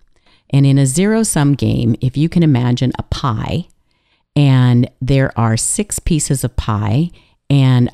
And 0.51 0.65
in 0.65 0.77
a 0.77 0.85
zero 0.85 1.23
sum 1.23 1.55
game, 1.55 1.95
if 2.01 2.15
you 2.15 2.29
can 2.29 2.43
imagine 2.43 2.91
a 2.99 3.03
pie, 3.03 3.67
and 4.35 4.89
there 5.01 5.37
are 5.39 5.57
six 5.57 5.97
pieces 5.99 6.43
of 6.43 6.55
pie, 6.55 7.09
and 7.49 7.89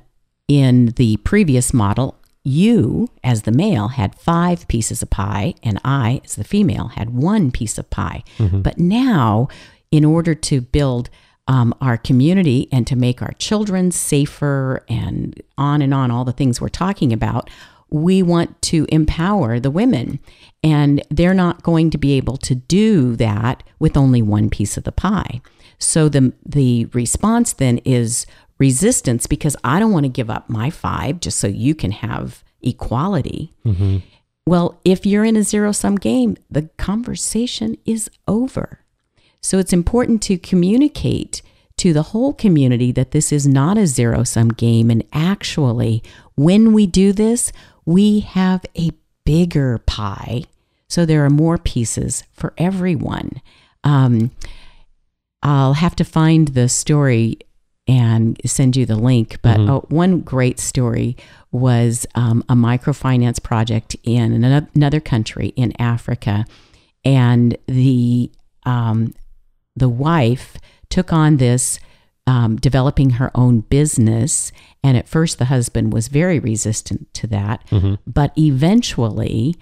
in 0.47 0.87
the 0.97 1.17
previous 1.17 1.73
model, 1.73 2.17
you, 2.43 3.07
as 3.23 3.43
the 3.43 3.51
male, 3.51 3.89
had 3.89 4.15
five 4.15 4.67
pieces 4.67 5.01
of 5.01 5.09
pie, 5.11 5.53
and 5.63 5.79
I, 5.85 6.21
as 6.25 6.35
the 6.35 6.43
female, 6.43 6.87
had 6.89 7.11
one 7.11 7.51
piece 7.51 7.77
of 7.77 7.89
pie. 7.89 8.23
But 8.61 8.77
now, 8.79 9.47
in 9.91 10.03
order 10.03 10.33
to 10.35 10.61
build 10.61 11.09
um, 11.47 11.73
our 11.81 11.97
community 11.97 12.67
and 12.71 12.85
to 12.87 12.95
make 12.95 13.21
our 13.21 13.33
children 13.33 13.91
safer 13.91 14.83
and 14.87 15.41
on 15.57 15.81
and 15.81 15.93
on, 15.93 16.11
all 16.11 16.23
the 16.25 16.31
things 16.31 16.61
we're 16.61 16.69
talking 16.69 17.11
about, 17.11 17.49
we 17.89 18.23
want 18.23 18.61
to 18.61 18.85
empower 18.89 19.59
the 19.59 19.71
women. 19.71 20.19
And 20.63 21.01
they're 21.09 21.33
not 21.33 21.63
going 21.63 21.89
to 21.89 21.97
be 21.97 22.13
able 22.13 22.37
to 22.37 22.55
do 22.55 23.15
that 23.17 23.63
with 23.79 23.97
only 23.97 24.21
one 24.21 24.49
piece 24.49 24.77
of 24.77 24.83
the 24.83 24.91
pie. 24.91 25.41
So 25.77 26.07
the, 26.07 26.31
the 26.45 26.85
response 26.93 27.53
then 27.53 27.79
is 27.79 28.25
resistance 28.59 29.25
because 29.25 29.57
I 29.63 29.79
don't 29.79 29.91
want 29.91 30.05
to 30.05 30.09
give 30.09 30.29
up 30.29 30.47
my 30.49 30.69
five 30.69 31.19
just 31.19 31.39
so 31.39 31.47
you 31.47 31.73
can 31.75 31.91
have 31.91 32.43
equality. 32.61 33.51
Well, 34.45 34.79
if 34.85 35.05
you're 35.05 35.25
in 35.25 35.35
a 35.35 35.43
zero 35.43 35.71
sum 35.71 35.95
game, 35.97 36.37
the 36.49 36.69
conversation 36.77 37.77
is 37.85 38.09
over. 38.27 38.79
So 39.41 39.57
it's 39.57 39.73
important 39.73 40.21
to 40.23 40.37
communicate 40.37 41.41
to 41.77 41.93
the 41.93 42.03
whole 42.03 42.33
community 42.33 42.91
that 42.91 43.11
this 43.11 43.31
is 43.31 43.47
not 43.47 43.77
a 43.77 43.87
zero 43.87 44.23
sum 44.23 44.49
game. 44.49 44.91
And 44.91 45.03
actually, 45.13 46.03
when 46.35 46.73
we 46.73 46.85
do 46.85 47.11
this, 47.11 47.51
we 47.85 48.19
have 48.19 48.63
a 48.77 48.91
bigger 49.25 49.79
pie. 49.79 50.43
So 50.87 51.05
there 51.05 51.25
are 51.25 51.29
more 51.29 51.57
pieces 51.57 52.23
for 52.33 52.53
everyone. 52.57 53.41
Um, 53.83 54.31
I'll 55.41 55.73
have 55.73 55.95
to 55.95 56.03
find 56.03 56.49
the 56.49 56.69
story 56.69 57.39
and 57.87 58.39
send 58.45 58.75
you 58.75 58.85
the 58.85 58.95
link. 58.95 59.39
But 59.41 59.59
uh, 59.59 59.79
one 59.89 60.19
great 60.19 60.59
story 60.59 61.17
was 61.51 62.05
um, 62.13 62.43
a 62.47 62.53
microfinance 62.53 63.41
project 63.41 63.95
in 64.03 64.43
another 64.43 64.99
country 64.99 65.47
in 65.55 65.73
Africa, 65.81 66.45
and 67.03 67.57
the 67.67 68.31
um, 68.65 69.13
the 69.75 69.89
wife 69.89 70.57
took 70.89 71.13
on 71.13 71.37
this 71.37 71.79
um, 72.27 72.55
developing 72.57 73.11
her 73.11 73.31
own 73.35 73.61
business. 73.61 74.51
And 74.83 74.95
at 74.97 75.07
first, 75.07 75.37
the 75.39 75.45
husband 75.45 75.91
was 75.93 76.07
very 76.07 76.39
resistant 76.39 77.13
to 77.15 77.27
that. 77.27 77.65
But 78.05 78.31
eventually, 78.37 79.55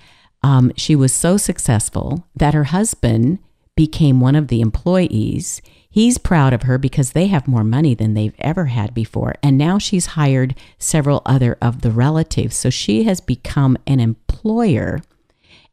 um, 0.44 0.72
she 0.76 0.96
was 0.96 1.14
so 1.14 1.38
successful 1.38 2.26
that 2.36 2.54
her 2.54 2.66
husband 2.66 3.40
became 3.76 4.20
one 4.20 4.36
of 4.36 4.50
the 4.50 4.62
employees. 4.62 5.62
He's 5.90 6.18
proud 6.18 6.54
of 6.54 6.64
her 6.64 6.78
because 6.78 7.12
they 7.14 7.28
have 7.28 7.48
more 7.48 7.64
money 7.64 7.96
than 7.96 8.14
they've 8.14 8.36
ever 8.40 8.66
had 8.66 8.94
before. 8.94 9.36
And 9.42 9.58
now 9.58 9.80
she's 9.80 10.08
hired 10.08 10.56
several 10.78 11.22
other 11.26 11.58
of 11.62 11.82
the 11.82 11.92
relatives. 11.92 12.56
So 12.56 12.70
she 12.70 13.04
has 13.04 13.22
become 13.22 13.78
an 13.88 14.00
employer 14.00 15.00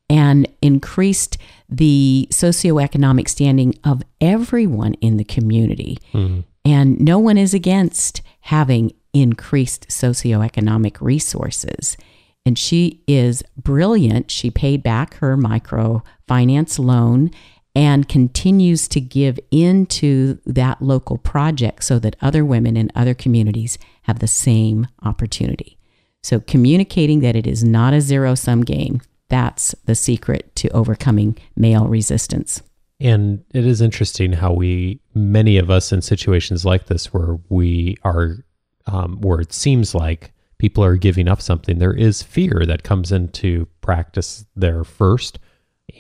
and 0.09 0.49
increased 0.63 1.37
the 1.69 2.29
socioeconomic 2.31 3.29
standing 3.29 3.75
of 3.85 4.03
everyone 4.21 4.95
in 4.95 5.17
the 5.17 5.25
community. 5.25 5.99
Mm-hmm. 6.13 6.41
And 6.65 7.01
no 7.01 7.19
one 7.19 7.39
is 7.39 7.55
against 7.55 8.23
having 8.41 8.93
increased 9.13 9.89
socioeconomic 9.89 11.01
resources. 11.01 11.97
And 12.45 12.59
she 12.59 13.03
is 13.09 13.43
brilliant. 13.57 14.31
She 14.31 14.51
paid 14.51 14.83
back 14.83 15.15
her 15.15 15.37
microfinance 15.37 16.79
loan 16.79 17.31
and 17.75 18.09
continues 18.09 18.89
to 18.89 19.01
give 19.01 19.39
into 19.51 20.39
that 20.47 20.81
local 20.81 21.19
project 21.19 21.85
so 21.85 21.99
that 21.99 22.17
other 22.23 22.45
women 22.45 22.77
in 22.77 22.91
other 22.95 23.15
communities 23.15 23.79
have 24.03 24.21
the 24.21 24.27
same 24.27 24.87
opportunity. 25.03 25.77
So, 26.23 26.41
communicating 26.41 27.21
that 27.21 27.37
it 27.37 27.47
is 27.47 27.63
not 27.63 27.93
a 27.93 28.01
zero 28.01 28.35
sum 28.35 28.63
game, 28.63 29.01
that's 29.29 29.75
the 29.85 29.95
secret 29.95 30.55
to 30.57 30.69
overcoming 30.71 31.37
male 31.57 31.87
resistance. 31.87 32.63
And 32.99 33.45
it 33.53 33.67
is 33.67 33.83
interesting 33.83 34.33
how 34.33 34.53
we, 34.53 35.01
many 35.15 35.59
of 35.59 35.71
us 35.71 35.93
in 35.93 36.01
situations 36.01 36.65
like 36.65 36.87
this 36.87 37.13
where 37.13 37.39
we 37.49 37.97
are, 38.05 38.39
um, 38.87 39.21
where 39.21 39.41
it 39.41 39.53
seems 39.53 39.95
like 39.95 40.33
people 40.59 40.83
are 40.83 40.97
giving 40.97 41.29
up 41.29 41.43
something, 41.43 41.79
there 41.79 41.93
is 41.93 42.23
fear 42.23 42.65
that 42.67 42.83
comes 42.83 43.13
into 43.13 43.67
practice 43.83 44.47
there 44.55 44.83
first. 44.85 45.39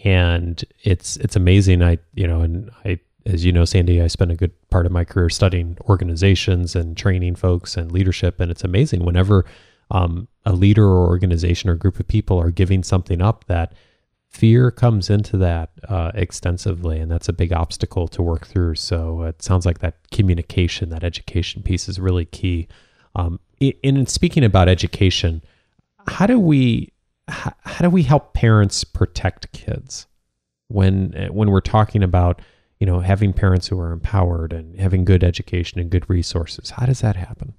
And 0.04 0.64
it's, 0.82 1.16
it's 1.18 1.36
amazing. 1.36 1.82
I, 1.82 1.98
you 2.14 2.26
know, 2.26 2.40
and 2.40 2.70
I, 2.84 2.98
as 3.26 3.44
you 3.44 3.52
know, 3.52 3.64
Sandy, 3.64 4.00
I 4.00 4.06
spent 4.06 4.30
a 4.30 4.36
good 4.36 4.52
part 4.70 4.86
of 4.86 4.92
my 4.92 5.04
career 5.04 5.28
studying 5.28 5.76
organizations 5.82 6.74
and 6.74 6.96
training 6.96 7.34
folks 7.34 7.76
and 7.76 7.92
leadership. 7.92 8.40
And 8.40 8.50
it's 8.50 8.64
amazing 8.64 9.04
whenever 9.04 9.44
um, 9.90 10.28
a 10.44 10.52
leader 10.52 10.84
or 10.84 11.06
organization 11.06 11.70
or 11.70 11.74
group 11.74 12.00
of 12.00 12.08
people 12.08 12.38
are 12.38 12.50
giving 12.50 12.82
something 12.82 13.22
up 13.22 13.44
that 13.46 13.74
fear 14.28 14.70
comes 14.70 15.08
into 15.08 15.36
that 15.36 15.70
uh, 15.88 16.10
extensively 16.14 16.98
and 16.98 17.10
that's 17.10 17.28
a 17.28 17.32
big 17.32 17.52
obstacle 17.52 18.06
to 18.08 18.22
work 18.22 18.46
through 18.46 18.74
so 18.74 19.22
it 19.22 19.40
sounds 19.40 19.64
like 19.64 19.78
that 19.78 19.96
communication 20.10 20.90
that 20.90 21.04
education 21.04 21.62
piece 21.62 21.88
is 21.88 21.98
really 21.98 22.24
key 22.24 22.66
um, 23.14 23.40
in, 23.60 23.72
in 23.82 24.06
speaking 24.06 24.44
about 24.44 24.68
education 24.68 25.42
how 26.08 26.26
do 26.26 26.38
we 26.38 26.92
how, 27.28 27.52
how 27.60 27.82
do 27.82 27.90
we 27.90 28.02
help 28.02 28.34
parents 28.34 28.84
protect 28.84 29.50
kids 29.52 30.06
when 30.68 31.12
when 31.32 31.50
we're 31.50 31.60
talking 31.60 32.02
about 32.02 32.42
you 32.78 32.86
know, 32.86 33.00
having 33.00 33.32
parents 33.32 33.68
who 33.68 33.78
are 33.80 33.92
empowered 33.92 34.52
and 34.52 34.78
having 34.78 35.04
good 35.04 35.24
education 35.24 35.80
and 35.80 35.90
good 35.90 36.08
resources. 36.08 36.70
How 36.70 36.86
does 36.86 37.00
that 37.00 37.16
happen? 37.16 37.54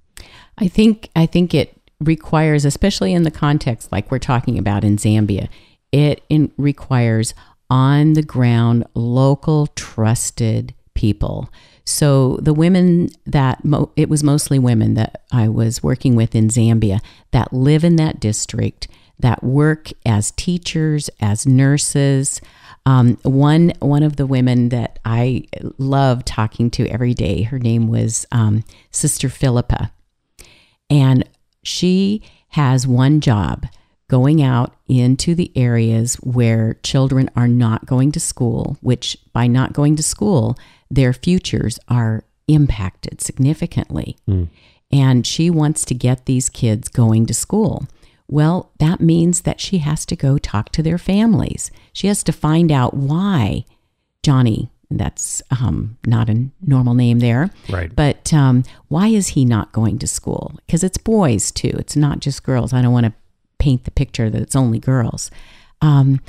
I 0.58 0.68
think 0.68 1.10
I 1.16 1.26
think 1.26 1.54
it 1.54 1.77
requires, 2.00 2.64
especially 2.64 3.12
in 3.12 3.24
the 3.24 3.30
context 3.30 3.90
like 3.90 4.10
we're 4.10 4.18
talking 4.18 4.58
about 4.58 4.84
in 4.84 4.96
Zambia, 4.96 5.48
it 5.92 6.22
in, 6.28 6.52
requires 6.56 7.34
on 7.70 8.14
the 8.14 8.22
ground, 8.22 8.86
local, 8.94 9.66
trusted 9.68 10.74
people. 10.94 11.50
So 11.84 12.36
the 12.42 12.54
women 12.54 13.08
that 13.26 13.64
mo- 13.64 13.90
it 13.96 14.08
was 14.08 14.22
mostly 14.22 14.58
women 14.58 14.94
that 14.94 15.22
I 15.32 15.48
was 15.48 15.82
working 15.82 16.16
with 16.16 16.34
in 16.34 16.48
Zambia 16.48 17.00
that 17.30 17.52
live 17.52 17.84
in 17.84 17.96
that 17.96 18.20
district 18.20 18.88
that 19.20 19.42
work 19.42 19.90
as 20.06 20.30
teachers, 20.32 21.10
as 21.20 21.46
nurses. 21.46 22.40
Um, 22.86 23.18
one 23.22 23.72
one 23.80 24.02
of 24.02 24.16
the 24.16 24.26
women 24.26 24.70
that 24.70 24.98
I 25.04 25.44
love 25.78 26.24
talking 26.24 26.70
to 26.72 26.86
every 26.88 27.14
day, 27.14 27.42
her 27.42 27.58
name 27.58 27.88
was 27.88 28.26
um, 28.32 28.64
Sister 28.90 29.28
Philippa, 29.28 29.92
and 30.88 31.27
she 31.68 32.22
has 32.50 32.86
one 32.86 33.20
job 33.20 33.66
going 34.08 34.42
out 34.42 34.74
into 34.88 35.34
the 35.34 35.52
areas 35.54 36.16
where 36.16 36.78
children 36.82 37.30
are 37.36 37.48
not 37.48 37.86
going 37.86 38.10
to 38.12 38.20
school, 38.20 38.78
which 38.80 39.18
by 39.32 39.46
not 39.46 39.74
going 39.74 39.94
to 39.96 40.02
school, 40.02 40.56
their 40.90 41.12
futures 41.12 41.78
are 41.88 42.24
impacted 42.48 43.20
significantly. 43.20 44.16
Mm. 44.26 44.48
And 44.90 45.26
she 45.26 45.50
wants 45.50 45.84
to 45.84 45.94
get 45.94 46.24
these 46.24 46.48
kids 46.48 46.88
going 46.88 47.26
to 47.26 47.34
school. 47.34 47.86
Well, 48.26 48.72
that 48.78 49.00
means 49.00 49.42
that 49.42 49.60
she 49.60 49.78
has 49.78 50.06
to 50.06 50.16
go 50.16 50.38
talk 50.38 50.70
to 50.72 50.82
their 50.82 50.98
families. 50.98 51.70
She 51.92 52.06
has 52.06 52.24
to 52.24 52.32
find 52.32 52.72
out 52.72 52.94
why 52.94 53.66
Johnny, 54.22 54.70
that's 54.90 55.42
um, 55.50 55.98
not 56.06 56.30
a 56.30 56.48
normal 56.62 56.94
name 56.94 57.18
there, 57.18 57.50
right? 57.68 57.94
But 57.94 58.32
um, 58.32 58.64
why 58.88 59.08
is 59.08 59.28
he 59.28 59.44
not 59.44 59.72
going 59.72 59.98
to 59.98 60.06
school? 60.06 60.58
Because 60.66 60.82
it's 60.82 60.98
boys 60.98 61.50
too. 61.50 61.74
It's 61.78 61.96
not 61.96 62.20
just 62.20 62.42
girls. 62.42 62.72
I 62.72 62.80
don't 62.80 62.92
want 62.92 63.06
to 63.06 63.12
paint 63.58 63.84
the 63.84 63.90
picture 63.90 64.30
that 64.30 64.40
it's 64.40 64.56
only 64.56 64.78
girls. 64.78 65.30
Um, 65.82 66.20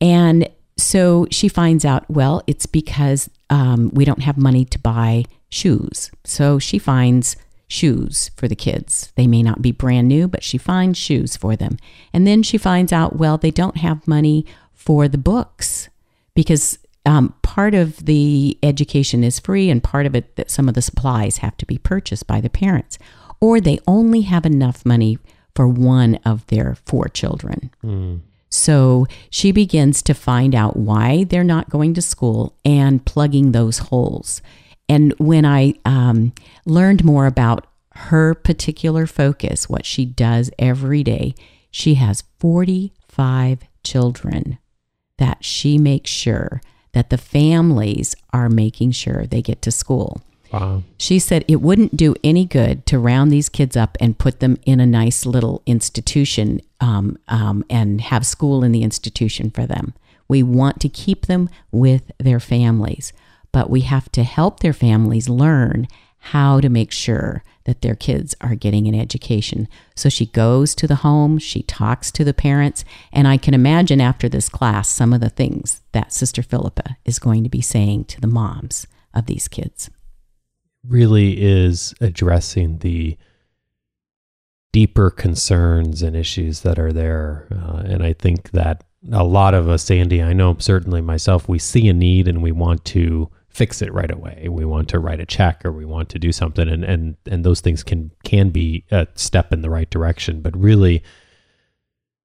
and 0.00 0.48
so 0.76 1.26
she 1.30 1.48
finds 1.48 1.84
out, 1.84 2.10
well, 2.10 2.42
it's 2.46 2.66
because 2.66 3.30
um, 3.48 3.90
we 3.92 4.04
don't 4.04 4.22
have 4.22 4.36
money 4.36 4.64
to 4.64 4.78
buy 4.78 5.24
shoes. 5.50 6.10
So 6.24 6.58
she 6.58 6.78
finds 6.78 7.36
shoes 7.68 8.30
for 8.36 8.48
the 8.48 8.56
kids. 8.56 9.12
They 9.14 9.26
may 9.26 9.42
not 9.42 9.62
be 9.62 9.70
brand 9.70 10.08
new, 10.08 10.26
but 10.26 10.42
she 10.42 10.58
finds 10.58 10.98
shoes 10.98 11.36
for 11.36 11.54
them. 11.54 11.76
And 12.12 12.26
then 12.26 12.42
she 12.42 12.58
finds 12.58 12.92
out, 12.92 13.16
well, 13.16 13.38
they 13.38 13.50
don't 13.50 13.76
have 13.76 14.08
money 14.08 14.44
for 14.72 15.06
the 15.06 15.18
books 15.18 15.88
because 16.34 16.78
um, 17.06 17.34
part 17.42 17.74
of 17.74 18.04
the 18.04 18.58
education 18.62 19.24
is 19.24 19.38
free 19.38 19.70
and 19.70 19.82
part 19.82 20.06
of 20.06 20.14
it 20.14 20.36
that 20.36 20.50
some 20.50 20.68
of 20.68 20.74
the 20.74 20.82
supplies 20.82 21.38
have 21.38 21.56
to 21.58 21.66
be 21.66 21.78
purchased 21.78 22.26
by 22.26 22.40
the 22.40 22.50
parents. 22.50 22.98
Or 23.40 23.60
they 23.60 23.78
only 23.86 24.22
have 24.22 24.44
enough 24.44 24.84
money 24.84 25.18
for 25.54 25.66
one 25.66 26.16
of 26.24 26.46
their 26.48 26.76
four 26.86 27.08
children. 27.08 27.70
Mm. 27.82 28.20
So 28.50 29.06
she 29.30 29.52
begins 29.52 30.02
to 30.02 30.14
find 30.14 30.54
out 30.54 30.76
why 30.76 31.24
they're 31.24 31.44
not 31.44 31.70
going 31.70 31.94
to 31.94 32.02
school 32.02 32.56
and 32.64 33.04
plugging 33.04 33.52
those 33.52 33.78
holes. 33.78 34.42
And 34.88 35.14
when 35.18 35.44
I 35.44 35.74
um, 35.84 36.32
learned 36.66 37.04
more 37.04 37.26
about 37.26 37.66
her 37.94 38.34
particular 38.34 39.06
focus, 39.06 39.68
what 39.68 39.86
she 39.86 40.04
does 40.04 40.50
every 40.58 41.02
day, 41.02 41.34
she 41.70 41.94
has 41.94 42.24
45 42.40 43.60
children 43.84 44.58
that 45.18 45.44
she 45.44 45.78
makes 45.78 46.10
sure 46.10 46.60
that 46.92 47.10
the 47.10 47.18
families 47.18 48.14
are 48.32 48.48
making 48.48 48.92
sure 48.92 49.26
they 49.26 49.42
get 49.42 49.62
to 49.62 49.70
school. 49.70 50.20
Wow. 50.52 50.82
She 50.98 51.20
said 51.20 51.44
it 51.46 51.60
wouldn't 51.60 51.96
do 51.96 52.16
any 52.24 52.44
good 52.44 52.84
to 52.86 52.98
round 52.98 53.30
these 53.30 53.48
kids 53.48 53.76
up 53.76 53.96
and 54.00 54.18
put 54.18 54.40
them 54.40 54.58
in 54.66 54.80
a 54.80 54.86
nice 54.86 55.24
little 55.24 55.62
institution 55.64 56.60
um, 56.80 57.18
um, 57.28 57.64
and 57.70 58.00
have 58.00 58.26
school 58.26 58.64
in 58.64 58.72
the 58.72 58.82
institution 58.82 59.50
for 59.50 59.64
them. 59.64 59.94
We 60.26 60.42
want 60.42 60.80
to 60.80 60.88
keep 60.88 61.26
them 61.26 61.48
with 61.70 62.10
their 62.18 62.40
families 62.40 63.12
but 63.52 63.70
we 63.70 63.82
have 63.82 64.10
to 64.12 64.22
help 64.22 64.60
their 64.60 64.72
families 64.72 65.28
learn 65.28 65.88
how 66.18 66.60
to 66.60 66.68
make 66.68 66.92
sure 66.92 67.42
that 67.70 67.82
their 67.82 67.94
kids 67.94 68.34
are 68.40 68.56
getting 68.56 68.88
an 68.88 68.96
education. 68.96 69.68
So 69.94 70.08
she 70.08 70.26
goes 70.26 70.74
to 70.74 70.88
the 70.88 70.96
home, 70.96 71.38
she 71.38 71.62
talks 71.62 72.10
to 72.10 72.24
the 72.24 72.34
parents, 72.34 72.84
and 73.12 73.28
I 73.28 73.36
can 73.36 73.54
imagine 73.54 74.00
after 74.00 74.28
this 74.28 74.48
class 74.48 74.88
some 74.88 75.12
of 75.12 75.20
the 75.20 75.30
things 75.30 75.82
that 75.92 76.12
Sister 76.12 76.42
Philippa 76.42 76.96
is 77.04 77.20
going 77.20 77.44
to 77.44 77.48
be 77.48 77.60
saying 77.60 78.06
to 78.06 78.20
the 78.20 78.26
moms 78.26 78.88
of 79.14 79.26
these 79.26 79.46
kids. 79.46 79.88
Really 80.84 81.40
is 81.40 81.94
addressing 82.00 82.78
the 82.78 83.16
deeper 84.72 85.08
concerns 85.10 86.02
and 86.02 86.16
issues 86.16 86.62
that 86.62 86.80
are 86.80 86.92
there. 86.92 87.46
Uh, 87.52 87.82
and 87.84 88.02
I 88.02 88.14
think 88.14 88.50
that 88.50 88.82
a 89.12 89.22
lot 89.22 89.54
of 89.54 89.68
us, 89.68 89.84
Sandy, 89.84 90.20
I 90.20 90.32
know 90.32 90.56
certainly 90.58 91.00
myself, 91.00 91.48
we 91.48 91.60
see 91.60 91.86
a 91.86 91.92
need 91.92 92.26
and 92.26 92.42
we 92.42 92.50
want 92.50 92.84
to 92.86 93.30
fix 93.50 93.82
it 93.82 93.92
right 93.92 94.10
away. 94.10 94.48
We 94.48 94.64
want 94.64 94.88
to 94.90 94.98
write 94.98 95.20
a 95.20 95.26
check 95.26 95.64
or 95.64 95.72
we 95.72 95.84
want 95.84 96.08
to 96.10 96.18
do 96.18 96.32
something 96.32 96.68
and 96.68 96.84
and 96.84 97.16
and 97.26 97.44
those 97.44 97.60
things 97.60 97.82
can 97.82 98.10
can 98.24 98.50
be 98.50 98.84
a 98.90 99.06
step 99.14 99.52
in 99.52 99.62
the 99.62 99.70
right 99.70 99.90
direction, 99.90 100.40
but 100.40 100.56
really 100.56 101.02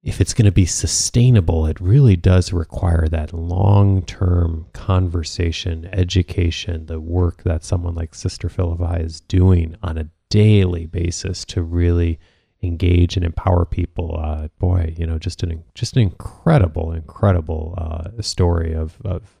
if 0.06 0.20
it's 0.20 0.34
going 0.34 0.46
to 0.46 0.52
be 0.52 0.66
sustainable, 0.66 1.66
it 1.66 1.80
really 1.80 2.14
does 2.14 2.52
require 2.52 3.08
that 3.08 3.32
long-term 3.32 4.66
conversation, 4.72 5.88
education, 5.92 6.86
the 6.86 7.00
work 7.00 7.42
that 7.42 7.64
someone 7.64 7.96
like 7.96 8.14
Sister 8.14 8.48
Philippa 8.48 9.00
is 9.00 9.20
doing 9.22 9.74
on 9.82 9.98
a 9.98 10.08
daily 10.30 10.86
basis 10.86 11.44
to 11.46 11.60
really 11.60 12.20
engage 12.62 13.16
and 13.16 13.26
empower 13.26 13.64
people. 13.64 14.16
Uh, 14.16 14.46
boy, 14.60 14.94
you 14.96 15.04
know, 15.04 15.18
just 15.18 15.42
an 15.42 15.64
just 15.74 15.96
an 15.96 16.02
incredible, 16.02 16.92
incredible 16.92 17.74
uh, 17.76 18.22
story 18.22 18.72
of 18.74 18.98
of 19.04 19.35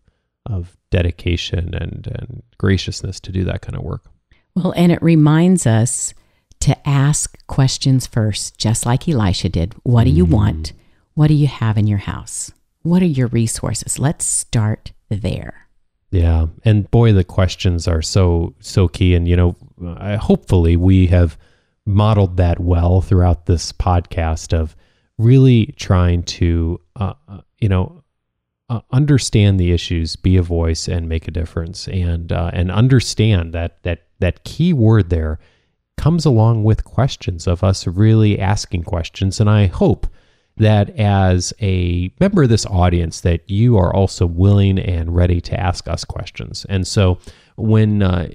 of 0.50 0.76
dedication 0.90 1.74
and, 1.74 2.06
and 2.06 2.42
graciousness 2.58 3.20
to 3.20 3.32
do 3.32 3.44
that 3.44 3.62
kind 3.62 3.76
of 3.76 3.82
work. 3.82 4.04
Well, 4.54 4.72
and 4.76 4.90
it 4.90 5.02
reminds 5.02 5.66
us 5.66 6.14
to 6.60 6.88
ask 6.88 7.36
questions 7.46 8.06
first, 8.06 8.58
just 8.58 8.86
like 8.86 9.08
Elisha 9.08 9.48
did. 9.48 9.74
What 9.82 10.04
do 10.04 10.10
you 10.10 10.26
mm. 10.26 10.30
want? 10.30 10.72
What 11.14 11.28
do 11.28 11.34
you 11.34 11.46
have 11.46 11.76
in 11.76 11.86
your 11.86 11.98
house? 11.98 12.50
What 12.82 13.02
are 13.02 13.06
your 13.06 13.28
resources? 13.28 13.98
Let's 13.98 14.24
start 14.24 14.92
there. 15.08 15.68
Yeah, 16.10 16.46
and 16.64 16.90
boy, 16.90 17.12
the 17.12 17.24
questions 17.24 17.88
are 17.88 18.00
so 18.00 18.54
so 18.60 18.88
key. 18.88 19.14
And 19.14 19.26
you 19.26 19.36
know, 19.36 19.56
I, 19.98 20.16
hopefully 20.16 20.76
we 20.76 21.08
have 21.08 21.36
modeled 21.84 22.36
that 22.36 22.60
well 22.60 23.00
throughout 23.00 23.46
this 23.46 23.72
podcast 23.72 24.56
of 24.56 24.76
really 25.18 25.74
trying 25.76 26.22
to, 26.22 26.80
uh, 26.96 27.14
uh 27.28 27.40
you 27.60 27.68
know, 27.68 28.02
uh, 28.68 28.80
understand 28.90 29.60
the 29.60 29.72
issues, 29.72 30.16
be 30.16 30.36
a 30.36 30.42
voice, 30.42 30.88
and 30.88 31.08
make 31.08 31.28
a 31.28 31.30
difference, 31.30 31.88
and 31.88 32.32
uh, 32.32 32.50
and 32.52 32.70
understand 32.70 33.52
that 33.52 33.82
that 33.82 34.06
that 34.18 34.44
key 34.44 34.72
word 34.72 35.10
there 35.10 35.38
comes 35.96 36.24
along 36.24 36.64
with 36.64 36.84
questions 36.84 37.46
of 37.46 37.64
us 37.64 37.86
really 37.86 38.38
asking 38.38 38.82
questions. 38.82 39.40
And 39.40 39.48
I 39.48 39.66
hope 39.66 40.06
that 40.58 40.90
as 40.98 41.52
a 41.60 42.12
member 42.18 42.42
of 42.42 42.48
this 42.48 42.66
audience, 42.66 43.20
that 43.20 43.48
you 43.48 43.76
are 43.76 43.94
also 43.94 44.26
willing 44.26 44.78
and 44.78 45.14
ready 45.14 45.40
to 45.40 45.58
ask 45.58 45.86
us 45.88 46.04
questions. 46.04 46.64
And 46.68 46.86
so, 46.86 47.18
when 47.56 48.02
uh, 48.02 48.28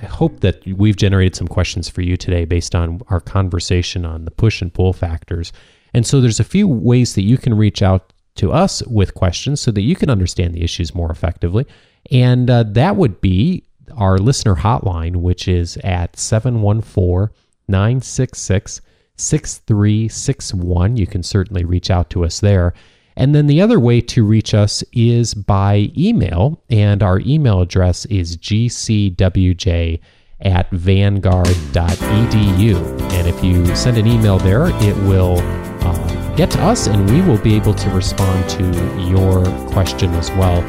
I 0.00 0.06
hope 0.06 0.40
that 0.40 0.64
we've 0.66 0.96
generated 0.96 1.34
some 1.34 1.48
questions 1.48 1.88
for 1.88 2.02
you 2.02 2.16
today 2.16 2.44
based 2.44 2.74
on 2.74 3.00
our 3.08 3.20
conversation 3.20 4.04
on 4.04 4.24
the 4.24 4.30
push 4.30 4.62
and 4.62 4.72
pull 4.72 4.92
factors. 4.92 5.52
And 5.92 6.06
so, 6.06 6.20
there's 6.20 6.40
a 6.40 6.44
few 6.44 6.66
ways 6.68 7.14
that 7.14 7.22
you 7.22 7.38
can 7.38 7.54
reach 7.54 7.82
out 7.82 8.12
to 8.36 8.52
us 8.52 8.82
with 8.86 9.14
questions 9.14 9.60
so 9.60 9.70
that 9.70 9.82
you 9.82 9.96
can 9.96 10.10
understand 10.10 10.54
the 10.54 10.64
issues 10.64 10.94
more 10.94 11.10
effectively. 11.10 11.66
And 12.10 12.50
uh, 12.50 12.64
that 12.64 12.96
would 12.96 13.20
be 13.20 13.64
our 13.96 14.18
listener 14.18 14.56
hotline, 14.56 15.16
which 15.16 15.48
is 15.48 15.76
at 15.78 16.18
714 16.18 17.34
966 17.68 18.80
6361. 19.16 20.96
You 20.96 21.06
can 21.06 21.22
certainly 21.22 21.64
reach 21.64 21.90
out 21.90 22.10
to 22.10 22.24
us 22.24 22.40
there. 22.40 22.74
And 23.16 23.34
then 23.34 23.46
the 23.46 23.60
other 23.60 23.78
way 23.78 24.00
to 24.00 24.24
reach 24.24 24.54
us 24.54 24.82
is 24.92 25.34
by 25.34 25.92
email, 25.96 26.60
and 26.68 27.00
our 27.00 27.20
email 27.20 27.60
address 27.60 28.06
is 28.06 28.36
gcwj 28.36 30.00
at 30.40 30.68
vanguard.edu. 30.70 33.00
And 33.12 33.28
if 33.28 33.44
you 33.44 33.76
send 33.76 33.98
an 33.98 34.08
email 34.08 34.38
there, 34.38 34.66
it 34.66 34.96
will 35.04 35.38
uh, 35.86 36.23
get 36.36 36.50
to 36.52 36.62
us 36.62 36.86
and 36.86 37.10
we 37.10 37.20
will 37.22 37.38
be 37.38 37.54
able 37.54 37.74
to 37.74 37.90
respond 37.90 38.48
to 38.50 38.64
your 39.08 39.44
question 39.70 40.12
as 40.14 40.30
well. 40.32 40.60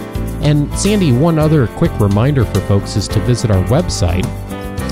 And 0.44 0.72
Sandy, 0.78 1.12
one 1.12 1.40
other 1.40 1.68
quick 1.68 1.92
reminder 2.00 2.46
for 2.46 2.60
folks 2.62 2.96
is 2.96 3.08
to 3.10 3.20
visit 3.22 3.52
our 3.52 3.64
website. 3.66 4.26